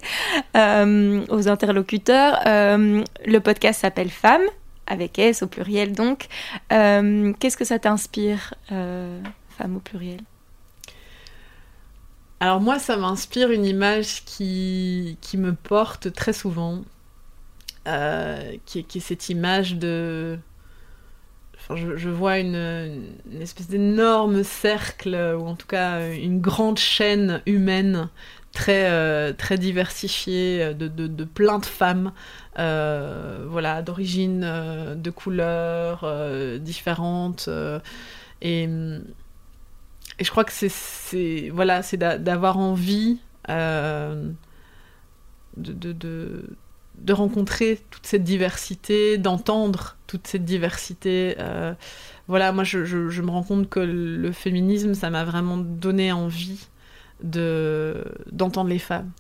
[0.56, 2.40] euh, aux interlocuteurs.
[2.46, 4.46] Euh, le podcast s'appelle Femmes,
[4.86, 6.26] avec S au pluriel donc.
[6.72, 10.20] Euh, Qu'est-ce que ça t'inspire, Femmes au pluriel?
[12.42, 16.82] Alors moi, ça m'inspire une image qui, me porte très souvent,
[17.86, 20.38] euh, qui, est cette image de
[21.74, 28.08] je, je, vois une, espèce d'énorme cercle, ou en tout cas une grande chaîne humaine
[28.52, 32.12] très, euh, diversifiée, de, de, plein de femmes,
[32.58, 34.40] euh, voilà, d'origine,
[34.96, 36.10] de couleurs
[36.58, 37.50] différentes.
[38.40, 38.66] et,
[40.20, 41.82] et, je crois que c'est voilà,
[42.18, 43.18] d'avoir envie
[43.48, 44.30] euh,
[45.56, 46.44] de,
[47.10, 51.36] rencontrer toute cette diversité, d'entendre toute cette diversité.
[51.38, 51.74] Euh,
[52.28, 56.68] voilà, moi je, me rends compte que le féminisme, ça m'a vraiment donné envie
[57.22, 59.10] de d'entendre les femmes,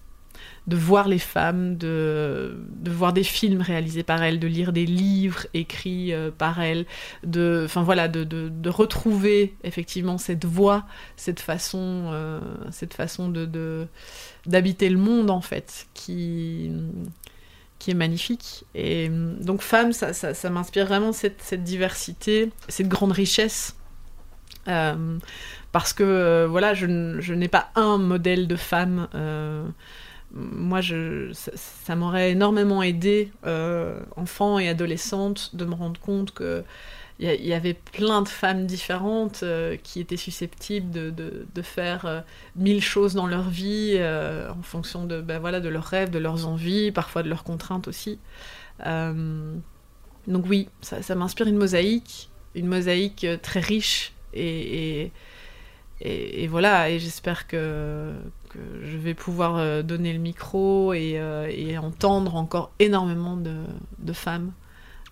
[0.66, 4.86] de voir les femmes, de, de voir des films réalisés par elles, de lire des
[4.86, 6.86] livres écrits euh, par elles,
[7.24, 13.28] de, enfin voilà, de, de, de, retrouver effectivement cette voix, cette façon, euh, cette façon
[13.28, 13.86] de
[14.46, 16.70] d'habiter le monde en fait, qui
[17.78, 18.64] qui est magnifique.
[18.74, 23.74] Et donc femme, ça, ça, m'inspire vraiment cette, cette, diversité, cette grande richesse.
[24.68, 25.18] Euh,
[25.72, 29.08] parce que voilà, je, je n'ai pas un modèle de femme.
[30.32, 36.62] Moi, je, ça, m'aurait énormément aidé, euh, enfant et adolescente, de me rendre compte que
[37.22, 41.10] il y, avait plein de femmes différentes euh, qui étaient susceptibles de,
[41.54, 42.20] de, faire euh,
[42.56, 46.46] mille choses dans leur vie en fonction de, ben voilà, de leurs rêves, de leurs
[46.46, 48.18] envies, parfois de leurs contraintes aussi.
[48.86, 55.12] donc oui, ça, ça m'inspire une mosaïque, une mosaïque très riche et, et
[56.02, 58.14] et, voilà, et j'espère que,
[58.54, 64.52] je vais pouvoir euh, donner le micro euh, et, entendre encore énormément de, femmes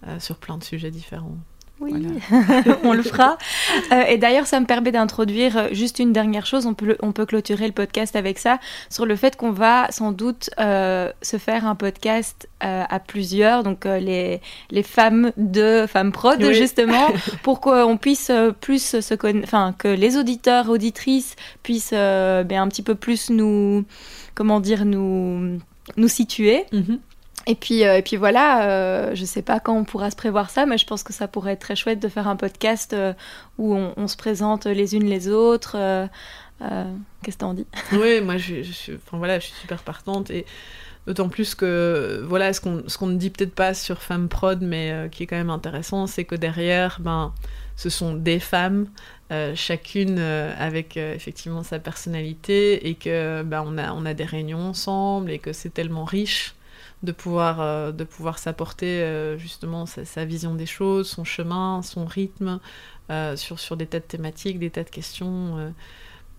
[0.07, 1.37] euh, sur plein de sujets différents.
[1.81, 1.93] Oui,
[2.85, 3.39] on le fera.
[3.93, 6.67] Euh, et d'ailleurs, ça me permet d'introduire euh, juste une dernière chose.
[6.67, 8.59] On peut, on peut clôturer le podcast avec ça,
[8.91, 13.85] sur le fait qu'on va sans doute euh, se faire un podcast à plusieurs, donc
[13.85, 14.41] les,
[14.71, 17.09] les femmes de Femmes Prod, justement,
[17.43, 22.83] pour qu'on puisse plus se connaître, enfin, que les auditeurs, auditrices puissent bien, un petit
[22.83, 23.85] peu plus nous,
[24.35, 25.59] comment dire, nous,
[25.97, 26.65] nous situer.
[26.73, 26.99] Mm-hmm.
[27.47, 30.51] Et puis, euh, et puis voilà, euh, je sais pas quand on pourra se prévoir
[30.51, 33.13] ça, mais je pense que ça pourrait être très chouette de faire un podcast euh,
[33.59, 35.77] où on, se présente les unes les autres.
[36.61, 37.67] Qu'est-ce que t'en dis?
[37.93, 40.45] Oui, moi je, suis, enfin, voilà, je suis super partante et
[41.07, 45.09] d'autant plus que voilà, ce qu'on ce ne dit peut-être pas sur Femme Prod, mais
[45.11, 47.33] qui est quand même intéressant, c'est que derrière, ben,
[47.77, 48.89] ce sont des femmes.
[49.55, 55.31] chacune avec effectivement sa personnalité et que ben, on, a, on a des réunions ensemble
[55.31, 56.55] et que c'est tellement riche
[57.03, 62.05] de pouvoir, euh, de pouvoir s'apporter euh, justement sa, vision des choses, son chemin, son
[62.07, 62.61] rythme,
[63.11, 65.73] euh, sur, sur des tas de thématiques, des tas de questions.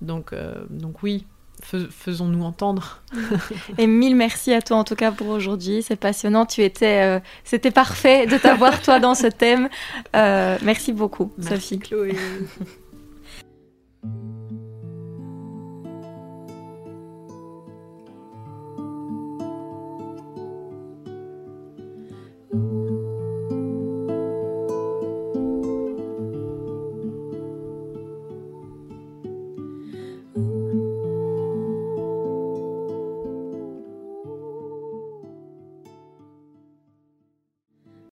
[0.01, 0.33] donc,
[0.69, 1.25] donc oui,
[1.61, 3.01] faisons-nous entendre.
[3.77, 5.81] Et mille merci à toi en tout cas pour aujourd'hui.
[5.81, 6.45] C'est passionnant.
[6.45, 9.69] Tu étais, c'était parfait de t'avoir toi dans ce thème.
[10.13, 11.79] merci beaucoup, merci Sophie.
[11.79, 12.15] Chloé.